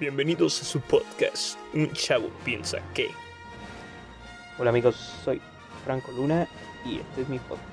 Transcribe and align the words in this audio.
Bienvenidos 0.00 0.62
a 0.62 0.64
su 0.64 0.80
podcast, 0.80 1.58
Un 1.74 1.92
Chavo 1.92 2.30
Piensa 2.42 2.78
Que. 2.94 3.10
Hola 4.58 4.70
amigos, 4.70 4.96
soy 4.96 5.42
Franco 5.84 6.10
Luna 6.12 6.48
y 6.86 7.00
este 7.00 7.20
es 7.20 7.28
mi 7.28 7.38
podcast. 7.38 7.68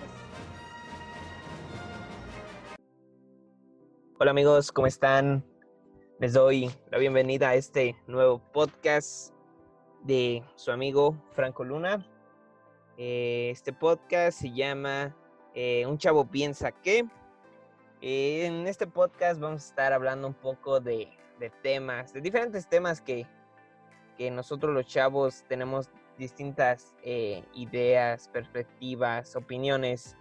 Hola 4.19 4.31
amigos, 4.31 4.73
¿cómo 4.73 4.87
están? 4.87 5.45
Les 6.19 6.33
doy 6.33 6.69
la 6.91 6.97
bienvenida 6.97 7.47
a 7.47 7.55
este 7.55 7.95
nuevo 8.07 8.39
podcast 8.51 9.33
de 10.03 10.43
su 10.55 10.71
amigo 10.71 11.15
Franco 11.31 11.63
Luna. 11.63 12.05
Eh, 12.97 13.51
este 13.53 13.71
podcast 13.71 14.41
se 14.41 14.51
llama 14.51 15.15
eh, 15.55 15.85
Un 15.85 15.97
Chavo 15.97 16.29
Piensa 16.29 16.73
Que. 16.73 17.07
Eh, 18.01 18.45
en 18.45 18.67
este 18.67 18.85
podcast 18.85 19.39
vamos 19.39 19.63
a 19.63 19.67
estar 19.69 19.93
hablando 19.93 20.27
un 20.27 20.33
poco 20.33 20.81
de, 20.81 21.16
temas, 21.61 22.13
de 22.13 22.21
diferentes 22.21 22.67
temas 22.67 23.01
que, 23.01 23.25
que, 24.17 24.31
nosotros 24.31 24.73
los 24.73 24.85
chavos 24.85 25.43
tenemos 25.47 25.89
distintas 26.17 26.95
eh, 27.03 27.43
ideas, 27.53 28.27
perspectivas, 28.29 29.35
opiniones 29.35 30.15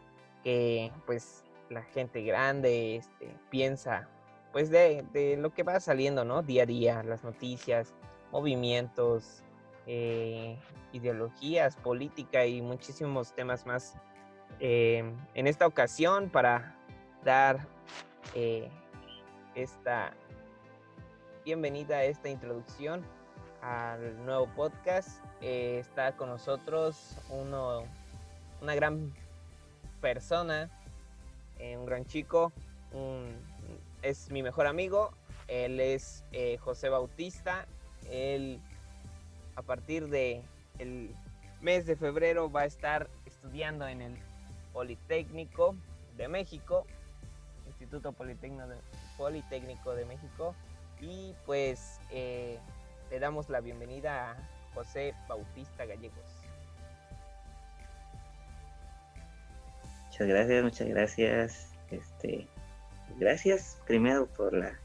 que 0.45 0.93
pues 1.07 1.45
la 1.71 1.83
gente 1.83 2.23
grande 2.23 2.97
este, 2.97 3.35
piensa 3.51 4.09
pues 4.53 4.71
de, 4.71 5.05
de, 5.13 5.37
lo 5.37 5.53
que 5.53 5.63
va 5.63 5.81
saliendo, 5.81 6.25
¿no? 6.25 6.43
Día 6.43 6.63
a 6.63 6.67
día, 6.67 7.03
las 7.03 7.25
noticias, 7.25 7.95
movimientos, 8.33 9.43
eh, 9.87 10.59
ideologías, 10.93 11.77
política 11.77 12.47
y 12.47 12.63
muchísimos 12.63 13.33
temas 13.35 13.67
más. 13.67 13.97
en 14.59 15.47
esta 15.47 15.67
ocasión, 15.67 16.31
para 16.31 16.75
dar 17.23 17.69
eh, 18.35 18.71
esta 19.55 20.13
bienvenida 21.47 21.99
a 21.99 22.05
esta 22.05 22.29
introducción 22.29 23.05
al 23.63 24.27
nuevo 24.27 24.49
podcast. 24.57 25.25
Eh, 25.41 25.79
está 25.79 26.17
con 26.17 26.29
nosotros 26.29 27.17
uno, 27.31 27.85
una 28.61 28.75
gran 28.75 29.15
persona, 30.01 30.69
eh, 31.61 31.77
un 31.77 31.87
gran 31.87 32.05
chico, 32.05 32.53
es 34.03 34.29
mi 34.33 34.43
mejor 34.43 34.67
amigo. 34.67 35.13
Él 35.47 35.79
es 35.79 36.25
José 36.59 36.89
Bautista. 36.89 37.69
Él 38.11 38.61
a 39.55 39.63
partir 39.63 40.09
de 40.09 40.43
el 40.81 41.15
mes 41.61 41.87
de 41.87 41.95
febrero 41.95 42.51
va 42.51 42.63
a 42.63 42.67
estar 42.67 43.09
estudiando 43.25 43.87
en 43.87 44.03
el 44.03 44.17
Politécnico 44.73 45.77
de 46.17 46.27
México 46.27 46.87
Instituto 47.69 48.11
Politécnico 48.13 48.65
Politécnico 49.17 49.95
de 49.95 50.05
México. 50.07 50.57
Y 51.01 51.35
pues 51.45 52.01
eh, 52.11 52.59
le 53.11 53.19
damos 53.21 53.49
la 53.49 53.61
bienvenida 53.61 54.33
a 54.33 54.37
José 54.75 55.15
Bautista 55.29 55.85
Gallegos. 55.85 56.19
Muchas 60.07 60.29
gracias, 60.29 60.65
muchas 60.65 60.89
gracias. 60.89 61.73
Este, 61.91 62.49
gracias 63.19 63.79
primero 63.87 64.27
por 64.27 64.53
la, 64.55 64.79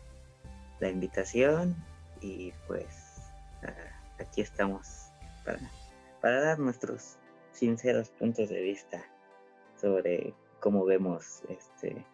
la 0.79 0.89
invitación 0.89 1.75
y 2.19 2.51
pues 2.67 3.21
aquí 4.19 4.41
estamos 4.41 5.11
para, 5.45 5.59
para 6.21 6.41
dar 6.41 6.59
nuestros 6.59 7.17
sinceros 7.51 8.09
puntos 8.09 8.49
de 8.49 8.61
vista 8.61 9.03
sobre 9.79 10.33
cómo 10.59 10.85
vemos 10.85 11.41
este 11.49 12.05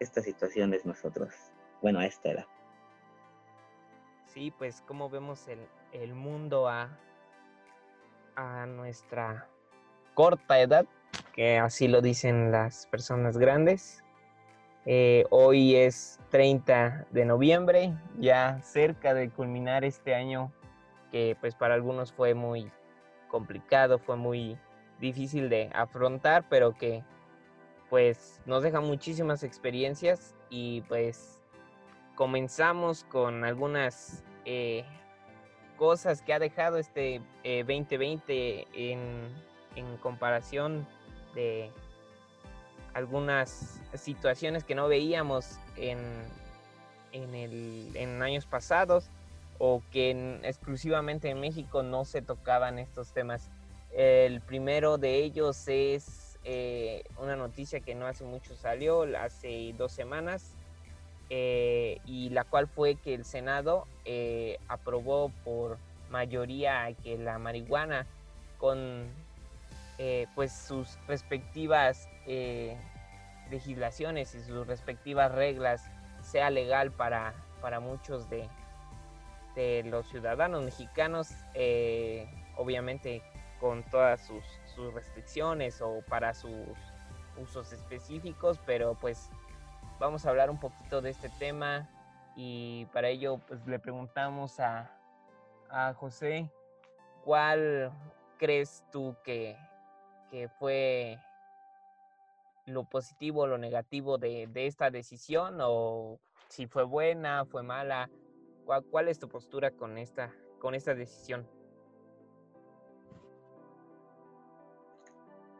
esta 0.00 0.20
situación 0.20 0.74
es 0.74 0.84
nosotros. 0.84 1.34
Bueno, 1.82 2.00
a 2.00 2.06
esta 2.06 2.30
edad. 2.30 2.46
Sí, 4.36 4.50
pues 4.50 4.82
como 4.86 5.08
vemos 5.08 5.48
el, 5.94 6.14
mundo 6.14 6.68
a, 6.68 6.90
a 8.34 8.66
nuestra 8.66 9.48
corta 10.12 10.60
edad, 10.60 10.84
que 11.32 11.56
así 11.56 11.88
lo 11.88 12.02
dicen 12.02 12.52
las 12.52 12.86
personas 12.88 13.38
grandes. 13.38 14.04
Eh, 14.84 15.24
hoy 15.30 15.76
es 15.76 16.20
30 16.28 17.06
de 17.12 17.24
noviembre, 17.24 17.94
ya 18.18 18.60
cerca 18.60 19.14
de 19.14 19.30
culminar 19.30 19.86
este 19.86 20.14
año 20.14 20.52
que 21.10 21.34
pues 21.40 21.54
para 21.54 21.72
algunos 21.72 22.12
fue 22.12 22.34
muy 22.34 22.70
complicado, 23.28 23.98
fue 23.98 24.16
muy 24.16 24.58
difícil 25.00 25.48
de 25.48 25.70
afrontar, 25.72 26.44
pero 26.50 26.76
que 26.76 27.02
pues 27.88 28.42
nos 28.44 28.62
deja 28.62 28.82
muchísimas 28.82 29.42
experiencias 29.42 30.34
y 30.50 30.82
pues 30.82 31.40
comenzamos 32.16 33.04
con 33.04 33.44
algunas 33.44 34.24
eh, 34.46 34.84
cosas 35.76 36.22
que 36.22 36.32
ha 36.32 36.38
dejado 36.38 36.78
este 36.78 37.20
2020 37.44 38.32
eh, 38.32 38.66
en, 38.74 39.00
en, 39.76 39.96
comparación 39.98 40.86
de 41.34 41.70
algunas 42.94 43.78
situaciones 43.94 44.64
que 44.64 44.74
no 44.74 44.88
veíamos 44.88 45.58
en, 45.76 45.98
en, 47.12 47.34
el, 47.34 47.90
en 47.94 48.22
años 48.22 48.46
pasados 48.46 49.10
o 49.58 49.82
que 49.90 50.40
exclusivamente 50.42 51.28
en 51.28 51.40
México 51.40 51.82
no 51.82 52.04
se 52.04 52.22
tocaban 52.22 52.78
estos 52.78 53.12
temas. 53.12 53.50
El 53.92 54.40
primero 54.40 54.96
de 54.98 55.16
ellos 55.24 55.68
es 55.68 56.38
eh, 56.44 57.04
una 57.18 57.36
noticia 57.36 57.80
que 57.80 57.94
no 57.94 58.06
hace 58.06 58.24
mucho 58.24 58.54
salió, 58.56 59.04
hace 59.18 59.74
dos 59.76 59.92
semanas, 59.92 60.55
eh, 61.30 62.00
y 62.04 62.30
la 62.30 62.44
cual 62.44 62.68
fue 62.68 62.96
que 62.96 63.14
el 63.14 63.24
Senado 63.24 63.86
eh, 64.04 64.58
aprobó 64.68 65.30
por 65.44 65.78
mayoría 66.10 66.92
que 67.02 67.18
la 67.18 67.38
marihuana 67.38 68.06
con 68.58 69.10
pues 70.34 70.52
sus 70.52 70.98
respectivas 71.08 72.06
legislaciones 73.50 74.34
y 74.34 74.42
sus 74.42 74.66
respectivas 74.66 75.32
reglas 75.32 75.90
sea 76.20 76.50
legal 76.50 76.92
para, 76.92 77.32
para 77.62 77.80
muchos 77.80 78.28
de, 78.28 78.46
de 79.54 79.84
los 79.84 80.06
ciudadanos 80.10 80.62
mexicanos, 80.62 81.30
obviamente 82.58 83.22
con 83.58 83.84
todas 83.84 84.26
sus 84.26 84.44
sus 84.76 84.92
restricciones 84.92 85.80
o 85.80 86.02
para 86.08 86.34
sus 86.34 86.76
usos 87.38 87.72
específicos, 87.72 88.60
pero 88.64 88.94
pues 88.94 89.30
vamos 89.98 90.26
a 90.26 90.30
hablar 90.30 90.50
un 90.50 90.58
poquito 90.58 91.00
de 91.00 91.10
este 91.10 91.28
tema 91.28 91.88
y 92.36 92.86
para 92.86 93.08
ello 93.08 93.38
pues 93.46 93.66
le 93.66 93.78
preguntamos 93.78 94.60
a, 94.60 94.90
a 95.70 95.94
José, 95.94 96.50
¿cuál 97.24 97.92
crees 98.38 98.84
tú 98.92 99.16
que, 99.24 99.56
que 100.30 100.48
fue 100.48 101.18
lo 102.66 102.84
positivo 102.84 103.42
o 103.42 103.46
lo 103.46 103.58
negativo 103.58 104.18
de, 104.18 104.48
de, 104.48 104.66
esta 104.66 104.90
decisión 104.90 105.58
o 105.60 106.18
si 106.48 106.66
fue 106.66 106.84
buena, 106.84 107.44
fue 107.46 107.62
mala? 107.62 108.10
¿Cuál, 108.66 108.84
cuál 108.84 109.08
es 109.08 109.18
tu 109.18 109.28
postura 109.28 109.70
con 109.70 109.96
esta, 109.96 110.32
con 110.58 110.74
esta 110.74 110.94
decisión? 110.94 111.48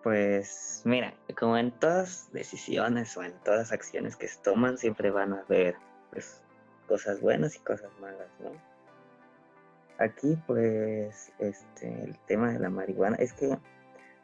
Pues 0.07 0.83
mira, 0.85 1.15
como 1.37 1.57
en 1.57 1.73
todas 1.73 2.31
decisiones 2.31 3.17
o 3.17 3.25
en 3.25 3.33
todas 3.43 3.73
acciones 3.73 4.15
que 4.15 4.29
se 4.29 4.41
toman, 4.41 4.79
siempre 4.79 5.11
van 5.11 5.33
a 5.33 5.41
haber 5.41 5.75
pues, 6.13 6.45
cosas 6.87 7.21
buenas 7.21 7.57
y 7.57 7.59
cosas 7.59 7.91
malas, 8.01 8.29
¿no? 8.39 8.53
Aquí 9.99 10.39
pues 10.47 11.33
este, 11.41 12.05
el 12.05 12.17
tema 12.29 12.53
de 12.53 12.61
la 12.61 12.71
marihuana 12.71 13.17
es 13.17 13.33
que 13.33 13.59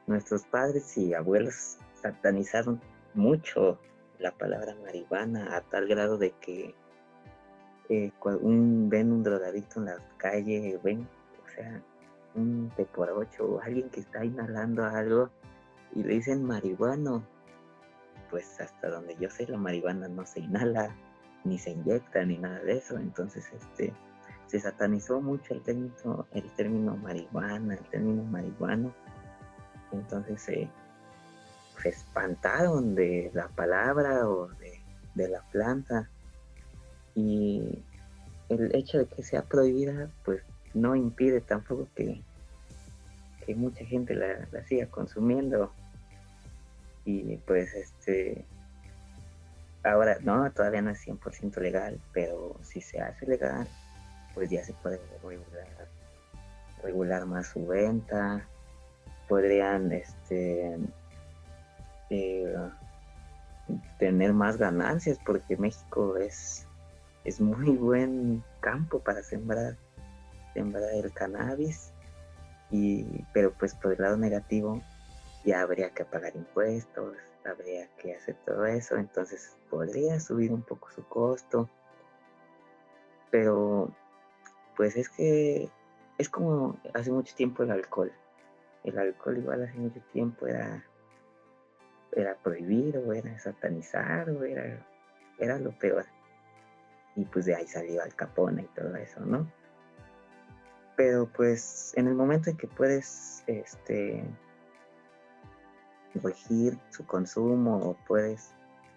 nuestros 0.06 0.44
padres 0.44 0.97
y 0.97 1.15
abuelos 1.15 1.78
satanizaron 2.00 2.81
mucho 3.14 3.81
la 4.20 4.31
palabra 4.31 4.76
marihuana 4.84 5.56
a 5.56 5.62
tal 5.62 5.88
grado 5.88 6.17
de 6.17 6.31
que 6.31 6.76
eh, 7.88 8.12
un, 8.23 8.88
ven 8.88 9.11
un 9.11 9.25
drogadicto 9.25 9.81
en 9.81 9.87
la 9.87 9.96
calle, 10.17 10.79
ven, 10.84 11.08
o 11.44 11.49
sea, 11.56 11.82
un 12.37 12.70
T 12.76 12.84
por 12.84 13.11
ocho 13.11 13.46
o 13.46 13.61
alguien 13.61 13.90
que 13.90 13.99
está 13.99 14.25
inhalando 14.25 14.84
algo 14.84 15.29
y 15.94 16.03
le 16.03 16.15
dicen 16.15 16.44
marihuano. 16.44 17.27
Pues 18.31 18.61
hasta 18.61 18.89
donde 18.89 19.15
yo 19.21 19.29
sé, 19.29 19.47
la 19.47 19.59
marihuana 19.59 20.09
no 20.09 20.25
se 20.25 20.41
inhala, 20.41 20.97
ni 21.44 21.59
se 21.59 21.73
inyecta, 21.73 22.25
ni 22.25 22.39
nada 22.39 22.61
de 22.61 22.79
eso. 22.79 22.97
Entonces, 22.97 23.50
este, 23.53 23.93
se 24.47 24.61
satanizó 24.61 25.21
mucho 25.21 25.55
el 25.55 25.62
término, 25.62 26.27
el 26.33 26.50
término 26.56 26.97
marihuana, 26.97 27.75
el 27.75 27.85
término 27.91 28.23
marihuano. 28.25 28.94
Entonces 29.93 30.41
se, 30.41 30.71
espantaron 31.85 32.94
de 32.94 33.31
la 33.35 33.49
palabra 33.49 34.29
o 34.29 34.49
de, 34.49 34.81
de 35.15 35.29
la 35.29 35.43
planta. 35.50 36.09
Y 37.15 37.83
el 38.49 38.75
hecho 38.75 38.99
de 38.99 39.06
que 39.06 39.23
sea 39.23 39.43
prohibida, 39.43 40.11
pues 40.25 40.43
no 40.75 40.97
impide 40.97 41.41
tampoco 41.41 41.89
que, 41.94 42.23
que 43.44 43.55
mucha 43.55 43.85
gente 43.85 44.15
la, 44.15 44.49
la 44.53 44.65
siga 44.65 44.87
consumiendo 44.87 45.73
y 47.04 47.37
pues 47.38 47.75
este 47.75 48.44
ahora 49.84 50.19
no 50.22 50.50
todavía 50.52 50.82
no 50.82 50.90
es 50.90 51.06
100% 51.06 51.56
legal 51.60 52.00
pero 52.12 52.56
si 52.62 52.81
se 52.81 53.00
hace 53.00 53.26
legal 53.26 53.66
pues 54.34 54.50
ya 54.50 54.64
se 54.64 54.72
puede 54.75 55.00
regular, 55.22 55.88
regular 56.82 57.26
más 57.26 57.49
su 57.49 57.66
venta, 57.66 58.46
podrían 59.28 59.93
este 59.93 60.78
eh, 62.10 62.56
tener 63.98 64.32
más 64.32 64.56
ganancias 64.56 65.19
porque 65.25 65.56
México 65.56 66.16
es, 66.16 66.66
es 67.25 67.40
muy 67.40 67.76
buen 67.76 68.43
campo 68.60 69.00
para 69.00 69.22
sembrar, 69.22 69.76
sembrar 70.55 70.90
el 70.94 71.12
cannabis. 71.12 71.93
Y 72.70 73.05
pero 73.34 73.52
pues 73.52 73.75
por 73.75 73.93
el 73.93 73.98
lado 74.00 74.16
negativo 74.16 74.82
ya 75.44 75.62
habría 75.62 75.91
que 75.91 76.05
pagar 76.05 76.37
impuestos, 76.37 77.17
habría 77.44 77.89
que 77.97 78.15
hacer 78.15 78.37
todo 78.47 78.65
eso, 78.67 78.97
entonces 78.97 79.56
podría 79.71 80.21
subir 80.21 80.53
un 80.53 80.62
poco 80.62 80.91
su 80.91 81.05
costo. 81.09 81.69
Pero 83.31 83.93
pues 84.77 84.97
es 84.97 85.09
que 85.09 85.69
es 86.19 86.29
como 86.29 86.79
hace 86.94 87.11
mucho 87.11 87.35
tiempo 87.35 87.62
el 87.62 87.71
alcohol. 87.71 88.12
El 88.85 88.99
alcohol 88.99 89.39
igual 89.39 89.62
hace 89.62 89.79
mucho 89.79 90.00
tiempo 90.12 90.47
era, 90.47 90.85
era 92.12 92.37
prohibido, 92.37 93.12
era 93.12 93.39
satanizar, 93.39 94.29
era, 94.29 94.87
era 95.39 95.59
lo 95.59 95.77
peor. 95.79 96.05
Y 97.17 97.25
pues 97.25 97.47
de 97.47 97.55
ahí 97.55 97.67
salió 97.67 98.03
Al 98.03 98.15
Capone 98.15 98.62
y 98.62 98.67
todo 98.69 98.94
eso, 98.97 99.21
¿no? 99.21 99.50
Pero 100.97 101.27
pues 101.27 101.93
en 101.97 102.06
el 102.06 102.15
momento 102.15 102.50
en 102.50 102.56
que 102.56 102.67
puedes 102.67 103.43
este, 103.47 104.25
regir 106.20 106.79
su 106.91 107.06
consumo 107.06 107.76
o 107.79 107.97
puedes 108.06 108.53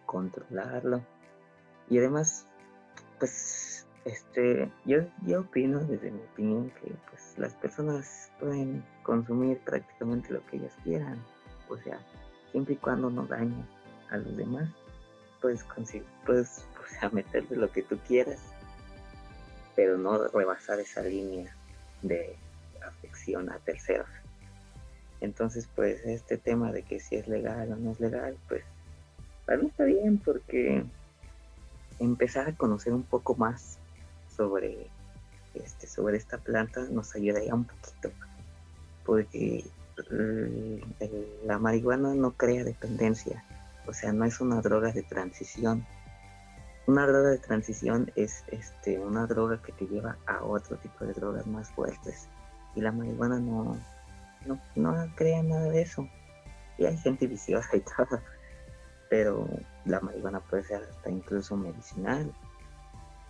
controlarlo. 0.06 1.02
Y 1.90 2.00
además, 2.00 2.46
pues, 3.20 3.88
este, 4.06 4.72
yo, 4.86 5.00
yo 5.26 5.42
opino, 5.42 5.80
desde 5.80 6.12
mi 6.12 6.22
opinión, 6.22 6.72
que 6.82 6.94
pues 7.10 7.38
las 7.38 7.54
personas 7.56 8.32
pueden 8.40 8.84
consumir 9.04 9.60
prácticamente 9.60 10.34
lo 10.34 10.46
que 10.46 10.58
ellas 10.58 10.74
quieran. 10.84 11.20
O 11.70 11.78
sea, 11.78 12.00
siempre 12.52 12.76
y 12.76 12.78
cuando 12.78 13.10
no 13.10 13.26
dañe 13.26 13.66
a 14.10 14.18
los 14.18 14.38
demás, 14.38 14.70
puedes 15.42 15.64
conseguir, 15.64 16.08
puedes, 16.26 16.66
o 16.84 17.00
sea, 17.00 17.10
meterle 17.10 17.58
lo 17.58 17.72
que 17.72 17.84
tú 17.84 17.98
quieras, 18.08 18.40
pero 19.76 19.98
no 19.98 20.28
rebasar 20.28 20.80
esa 20.80 21.02
línea 21.02 21.56
de 22.02 22.38
afección 22.86 23.52
a 23.52 23.60
terceros. 23.60 24.08
Entonces, 25.26 25.68
pues 25.76 26.06
este 26.06 26.38
tema 26.38 26.72
de 26.72 26.84
que 26.84 27.00
si 27.00 27.16
es 27.16 27.28
legal 27.28 27.74
o 27.74 27.76
no 27.76 27.92
es 27.92 28.00
legal, 28.00 28.38
pues 28.48 28.64
para 29.46 29.58
mí 29.58 29.68
está 29.68 29.84
bien 29.84 30.20
porque 30.20 30.86
empezar 32.00 32.48
a 32.48 32.56
conocer 32.56 32.94
un 32.94 33.04
poco 33.04 33.36
más 33.36 33.80
sobre 34.36 34.88
este 35.54 35.88
sobre 35.88 36.18
esta 36.18 36.38
planta 36.38 36.82
nos 36.92 37.16
ayudaría 37.16 37.56
un 37.56 37.64
poquito 37.64 38.12
porque 39.06 39.64
la 41.46 41.58
marihuana 41.58 42.14
no 42.14 42.32
crea 42.32 42.66
dependencia 42.66 43.44
o 43.88 43.94
sea 43.94 44.12
no 44.12 44.26
es 44.26 44.42
una 44.42 44.62
droga 44.62 44.92
de 44.92 45.04
transición. 45.04 45.86
Una 46.88 47.08
droga 47.08 47.30
de 47.30 47.40
transición 47.40 48.12
es 48.16 48.44
este 48.48 49.00
una 49.00 49.26
droga 49.26 49.60
que 49.62 49.72
te 49.72 49.86
lleva 49.86 50.18
a 50.28 50.44
otro 50.44 50.78
tipo 50.78 51.06
de 51.06 51.14
drogas 51.14 51.48
más 51.48 51.70
fuertes 51.72 52.28
y 52.76 52.82
la 52.82 52.92
marihuana 52.92 53.40
no 53.40 53.78
no, 54.46 54.62
no 54.76 55.16
crean 55.16 55.50
nada 55.50 55.70
de 55.70 55.82
eso. 55.82 56.08
Y 56.78 56.86
hay 56.86 56.98
gente 56.98 57.28
viciosa 57.28 57.76
y 57.76 57.82
todo, 57.98 58.22
pero 59.10 59.48
la 59.86 60.00
marihuana 60.02 60.40
puede 60.42 60.64
ser 60.64 60.84
hasta 60.84 61.10
incluso 61.10 61.56
medicinal. 61.56 62.34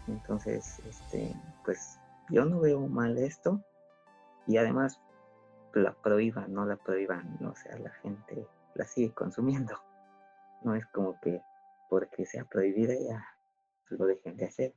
Entonces, 0.07 0.79
este, 0.87 1.35
pues 1.63 1.99
yo 2.29 2.45
no 2.45 2.59
veo 2.59 2.87
mal 2.87 3.17
esto 3.17 3.61
y 4.47 4.57
además 4.57 4.99
la 5.73 5.93
prohíban, 5.93 6.53
no 6.53 6.65
la 6.65 6.77
prohíban, 6.77 7.43
o 7.43 7.55
sea, 7.55 7.77
la 7.79 7.91
gente 8.01 8.47
la 8.75 8.85
sigue 8.85 9.13
consumiendo. 9.13 9.75
No 10.63 10.75
es 10.75 10.85
como 10.87 11.19
que 11.19 11.41
porque 11.89 12.25
sea 12.25 12.45
prohibida 12.45 12.93
ya 12.93 13.25
lo 13.89 14.05
dejen 14.05 14.37
de 14.37 14.45
hacer. 14.45 14.73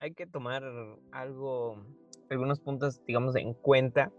Hay 0.00 0.12
que 0.12 0.26
tomar 0.26 0.62
algo, 1.12 1.86
algunos 2.28 2.60
puntos, 2.60 3.02
digamos, 3.06 3.34
en 3.36 3.54
cuenta 3.54 4.12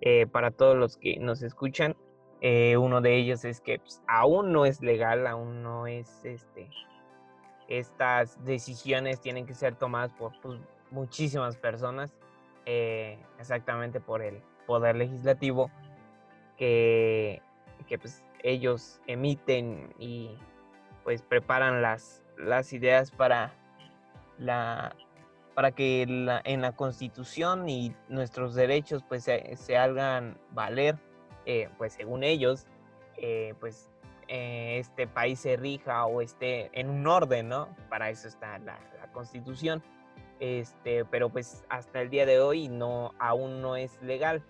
eh, 0.00 0.26
para 0.26 0.50
todos 0.50 0.76
los 0.76 0.96
que 0.96 1.18
nos 1.18 1.42
escuchan. 1.42 1.96
Eh, 2.40 2.76
uno 2.78 3.00
de 3.02 3.16
ellos 3.16 3.44
es 3.44 3.60
que 3.60 3.78
pues, 3.78 4.02
aún 4.08 4.52
no 4.52 4.64
es 4.64 4.80
legal, 4.80 5.26
aún 5.26 5.62
no 5.62 5.86
es 5.86 6.24
este. 6.24 6.70
Estas 7.68 8.42
decisiones 8.44 9.20
tienen 9.20 9.46
que 9.46 9.54
ser 9.54 9.76
tomadas 9.76 10.12
por 10.12 10.32
pues, 10.40 10.58
muchísimas 10.90 11.56
personas, 11.56 12.14
eh, 12.66 13.18
exactamente 13.38 14.00
por 14.00 14.22
el 14.22 14.42
poder 14.66 14.96
legislativo, 14.96 15.70
que, 16.56 17.42
que 17.86 17.98
pues, 17.98 18.24
ellos 18.42 19.00
emiten 19.06 19.94
y 19.98 20.36
pues 21.04 21.22
preparan 21.22 21.82
las, 21.82 22.22
las 22.38 22.72
ideas 22.72 23.10
para 23.10 23.52
la 24.38 24.94
para 25.60 25.72
que 25.72 26.00
en 26.00 26.62
la 26.62 26.72
constitución 26.72 27.68
y 27.68 27.94
nuestros 28.08 28.54
derechos 28.54 29.04
pues 29.06 29.24
se, 29.24 29.76
hagan 29.76 30.38
valer, 30.52 30.96
eh, 31.44 31.68
pues 31.76 31.92
según 31.92 32.24
ellos, 32.24 32.64
eh, 33.18 33.52
pues 33.60 33.90
eh, 34.28 34.78
este 34.78 35.06
país 35.06 35.38
se 35.38 35.58
rija 35.58 36.06
o 36.06 36.22
esté 36.22 36.70
en 36.72 36.88
un 36.88 37.06
orden, 37.06 37.50
¿no? 37.50 37.68
Para 37.90 38.08
eso 38.08 38.26
está 38.26 38.58
la, 38.60 38.78
constitución. 39.12 39.82
Este, 40.38 41.04
pero 41.04 41.28
pues 41.28 41.62
hasta 41.68 42.00
el 42.00 42.08
día 42.08 42.24
de 42.24 42.40
hoy 42.40 42.68
no, 42.68 43.12
aún 43.18 43.60
no 43.60 43.76
es 43.76 44.00
legal. 44.00 44.42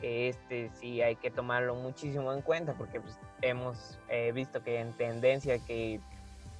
Este 0.00 0.70
sí 0.80 1.02
hay 1.02 1.16
que 1.16 1.30
tomarlo 1.30 1.74
muchísimo 1.74 2.32
en 2.32 2.40
cuenta 2.40 2.72
porque 2.72 3.02
pues, 3.02 3.18
hemos 3.42 3.98
visto 4.32 4.62
que 4.62 4.80
en 4.80 4.94
tendencia 4.94 5.58
que 5.58 6.00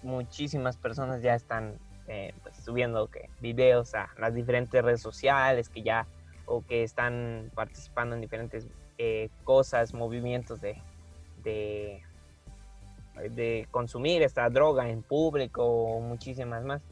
muchísimas 0.02 0.76
personas 0.76 1.22
ya 1.22 1.34
están 1.34 1.78
eh, 2.06 2.34
pues, 2.42 2.53
subiendo 2.64 3.08
que 3.08 3.28
videos 3.40 3.94
a 3.94 4.08
las 4.18 4.34
diferentes 4.34 4.82
redes 4.82 5.02
sociales 5.02 5.68
que 5.68 5.82
ya 5.82 6.06
o 6.46 6.64
que 6.64 6.82
están 6.82 7.50
participando 7.54 8.14
en 8.14 8.20
diferentes 8.20 8.66
eh, 8.98 9.28
cosas, 9.44 9.92
movimientos 9.92 10.60
de, 10.60 10.80
de, 11.42 12.02
de, 13.30 13.66
consumir 13.70 14.22
esta 14.22 14.48
droga 14.50 14.88
en 14.88 15.02
público 15.02 15.64
o 15.64 16.00
muchísimas 16.00 16.64
más. 16.64 16.82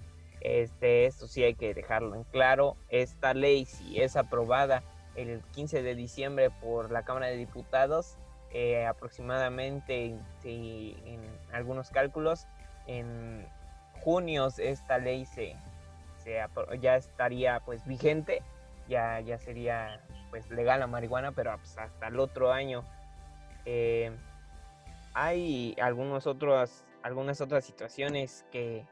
Este, 0.40 1.06
esto 1.06 1.28
sí 1.28 1.44
hay 1.44 1.54
que 1.54 1.74
dejarlo 1.74 2.16
en 2.16 2.24
claro. 2.24 2.76
Esta 2.88 3.34
ley, 3.34 3.64
si 3.64 4.00
es 4.00 4.16
aprobada 4.16 4.82
el 5.14 5.40
15 5.52 5.82
de 5.82 5.94
diciembre 5.94 6.50
por 6.50 6.90
la 6.90 7.04
Cámara 7.04 7.26
de 7.26 7.36
Diputados, 7.36 8.16
eh, 8.50 8.84
aproximadamente, 8.84 10.16
en 10.44 11.20
algunos 11.52 11.90
cálculos, 11.90 12.46
en 12.86 13.46
junio 14.04 14.48
esta 14.58 14.98
ley 14.98 15.24
se, 15.26 15.56
ya 16.80 16.96
estaría 16.96 17.60
pues 17.60 17.84
vigente, 17.86 18.42
ya, 18.88 19.20
ya 19.20 19.38
sería 19.38 20.00
pues 20.30 20.50
legal 20.50 20.80
la 20.80 20.86
marihuana, 20.86 21.32
pero 21.32 21.56
pues, 21.58 21.76
hasta 21.78 22.08
el 22.08 22.18
otro 22.18 22.52
año. 22.52 22.84
Eh, 23.64 24.16
hay 25.14 25.76
algunos 25.80 26.26
otros, 26.26 26.84
algunas 27.02 27.40
otras 27.40 27.64
situaciones 27.64 28.46
que, 28.50 28.86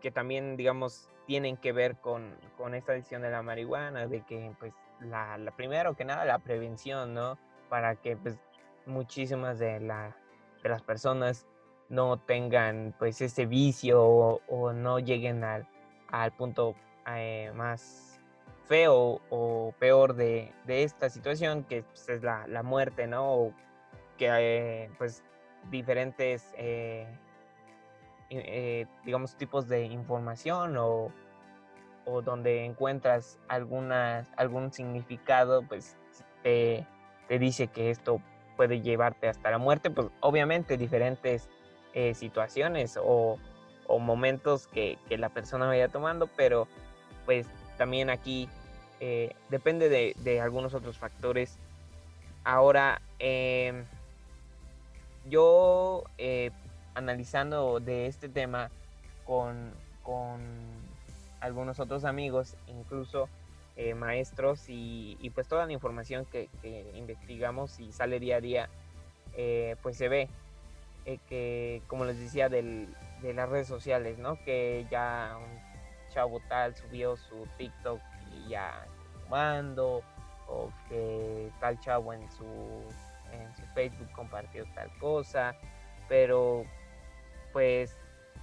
que 0.00 0.10
también, 0.10 0.56
digamos, 0.56 1.08
tienen 1.26 1.56
que 1.56 1.72
ver 1.72 1.96
con, 1.96 2.34
esta 2.74 2.92
decisión 2.92 3.22
de 3.22 3.30
la 3.30 3.42
marihuana, 3.42 4.06
de 4.06 4.22
que, 4.22 4.52
pues, 4.58 4.72
la, 5.00 5.36
la, 5.38 5.50
primero 5.52 5.94
que 5.94 6.04
nada, 6.04 6.24
la 6.24 6.38
prevención, 6.38 7.14
¿no? 7.14 7.38
Para 7.68 7.96
que, 7.96 8.16
pues, 8.16 8.38
muchísimas 8.86 9.58
de, 9.58 9.78
la, 9.80 10.16
de 10.62 10.68
las 10.68 10.82
personas 10.82 11.46
no 11.90 12.18
tengan 12.18 12.94
pues 12.98 13.20
ese 13.20 13.44
vicio 13.46 14.02
o, 14.02 14.72
no 14.72 14.98
lleguen 15.00 15.44
al, 15.44 15.66
al 16.08 16.32
punto 16.32 16.74
eh, 17.06 17.52
más 17.54 18.20
feo 18.66 19.20
o 19.30 19.74
peor 19.78 20.14
de, 20.14 20.52
esta 20.68 21.10
situación 21.10 21.64
que 21.64 21.82
pues, 21.82 22.08
es 22.08 22.22
la, 22.22 22.62
muerte, 22.62 23.08
¿no? 23.08 23.34
O 23.34 23.54
que 24.16 24.28
eh, 24.30 24.90
pues 24.96 25.24
diferentes, 25.70 26.54
eh, 26.56 27.06
digamos, 29.04 29.34
tipos 29.36 29.68
de 29.68 29.84
información 29.86 30.76
o, 30.76 31.12
o 32.04 32.22
donde 32.22 32.64
encuentras 32.64 33.40
alguna, 33.48 34.24
algún 34.36 34.72
significado, 34.72 35.62
pues 35.66 35.96
te, 36.44 36.86
te 37.26 37.38
dice 37.40 37.66
que 37.66 37.90
esto 37.90 38.22
puede 38.56 38.80
llevarte 38.80 39.28
hasta 39.28 39.50
la 39.50 39.58
muerte, 39.58 39.90
pues 39.90 40.08
obviamente 40.20 40.76
diferentes 40.76 41.48
eh, 41.94 42.14
situaciones 42.14 42.98
o, 43.02 43.38
momentos 43.98 44.68
que, 44.68 44.98
la 45.10 45.30
persona 45.30 45.66
vaya 45.66 45.88
tomando, 45.88 46.28
pero 46.28 46.68
pues 47.26 47.48
también 47.76 48.08
aquí 48.08 48.48
eh, 49.00 49.34
depende 49.48 49.88
de, 49.88 50.40
algunos 50.40 50.74
otros 50.74 50.96
factores. 50.96 51.58
Ahora, 52.44 53.02
em, 53.18 53.84
yo 55.28 56.04
eh, 56.18 56.52
analizando 56.94 57.80
de 57.80 58.06
este 58.06 58.28
tema 58.28 58.70
con, 59.26 59.72
con 60.04 60.40
algunos 61.40 61.80
otros 61.80 62.04
amigos, 62.04 62.56
incluso 62.68 63.28
maestros 63.96 64.66
y, 64.68 65.32
pues 65.34 65.48
toda 65.48 65.64
la 65.66 65.72
información 65.72 66.26
que, 66.26 66.48
investigamos 66.94 67.80
y 67.80 67.90
sale 67.92 68.20
día 68.20 68.36
a 68.36 68.40
día, 68.40 68.68
pues 69.82 69.96
se 69.96 70.08
ve 70.08 70.28
que, 71.04 71.82
como 71.86 72.04
les 72.04 72.18
decía, 72.18 72.48
de 72.48 72.88
las 73.22 73.48
redes 73.48 73.66
sociales, 73.66 74.18
¿no? 74.18 74.42
Que 74.44 74.86
ya 74.90 75.36
un 75.38 76.10
chavo 76.10 76.40
tal 76.48 76.74
subió 76.74 77.16
su 77.16 77.46
TikTok 77.56 78.00
y 78.32 78.48
ya 78.50 78.86
fumando, 79.24 80.02
o 80.48 80.70
que 80.88 81.50
tal 81.60 81.78
chavo 81.80 82.12
en 82.12 82.30
su, 82.30 82.44
en 83.32 83.54
su 83.56 83.62
Facebook 83.74 84.10
compartió 84.12 84.64
tal 84.74 84.90
cosa, 84.98 85.54
pero 86.08 86.64
pues 87.52 87.96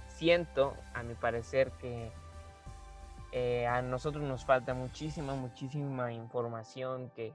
siento, 0.08 0.74
a 0.94 1.02
mi 1.02 1.14
parecer, 1.14 1.70
que 1.72 2.10
eh, 3.32 3.66
a 3.66 3.82
nosotros 3.82 4.24
nos 4.24 4.44
falta 4.44 4.74
muchísima, 4.74 5.34
muchísima 5.34 6.12
información 6.12 7.10
que, 7.14 7.32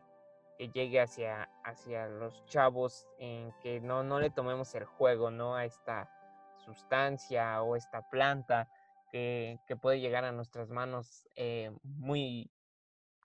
llegue 0.58 1.02
hacia, 1.02 1.50
hacia 1.64 2.08
los 2.08 2.46
chavos 2.46 3.08
en 3.20 3.52
que 3.62 3.82
no, 3.82 4.04
no 4.04 4.20
le 4.20 4.30
tomemos 4.30 4.74
el 4.76 4.86
juego, 4.86 5.32
¿no? 5.32 5.56
A 5.56 5.66
esta 5.66 6.10
sustancia 6.64 7.62
o 7.62 7.76
esta 7.76 8.10
planta 8.10 8.70
que, 9.12 9.60
puede 9.82 10.00
llegar 10.00 10.26
a 10.26 10.32
nuestras 10.32 10.70
manos 10.70 11.28
eh, 11.36 11.72
muy, 11.84 12.50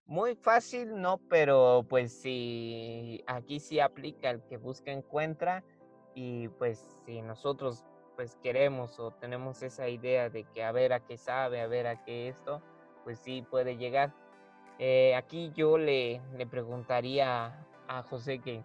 muy 0.06 0.34
fácil, 0.34 1.00
¿no? 1.00 1.18
Pero 1.30 1.86
pues 1.88 2.12
sí, 2.20 3.22
aquí 3.26 3.60
sí 3.60 3.80
aplica 3.80 4.30
el 4.30 4.42
que 4.44 4.56
busca 4.56 4.90
encuentra 4.90 5.64
y 6.14 6.48
pues 6.48 6.98
si 7.06 7.22
nosotros 7.22 7.84
pues 8.16 8.36
queremos 8.42 8.98
o 8.98 9.12
tenemos 9.12 9.62
esa 9.62 9.88
idea 9.88 10.28
de 10.28 10.44
que 10.44 10.64
a 10.64 10.72
ver 10.72 10.92
a 10.92 11.00
qué 11.06 11.16
sabe, 11.16 11.60
a 11.60 11.68
ver 11.68 11.86
a 11.86 12.02
qué 12.02 12.28
esto, 12.28 12.60
pues 13.04 13.20
sí 13.20 13.42
puede 13.48 13.76
llegar. 13.76 14.12
Eh, 14.78 15.14
aquí 15.16 15.52
yo 15.56 15.76
le, 15.76 16.20
le, 16.36 16.46
preguntaría 16.46 17.52
a 17.88 18.02
José 18.04 18.38
que 18.38 18.62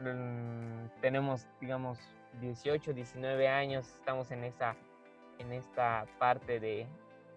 mm, 0.00 1.00
tenemos, 1.00 1.46
digamos, 1.60 1.98
18, 2.40 2.94
19 2.94 3.48
años, 3.48 3.86
estamos 3.98 4.30
en 4.30 4.44
esa, 4.44 4.74
en 5.38 5.52
esta 5.52 6.06
parte 6.18 6.60
de, 6.60 6.86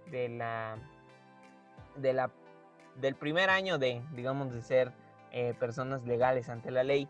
de 0.10 0.30
la, 0.30 0.78
de 1.98 2.14
la, 2.14 2.32
del 2.96 3.16
primer 3.16 3.50
año 3.50 3.78
de, 3.78 4.02
digamos, 4.14 4.54
de 4.54 4.62
ser 4.62 4.94
eh, 5.32 5.54
personas 5.60 6.06
legales 6.06 6.50
ante 6.50 6.72
la 6.72 6.84
ley. 6.84 7.10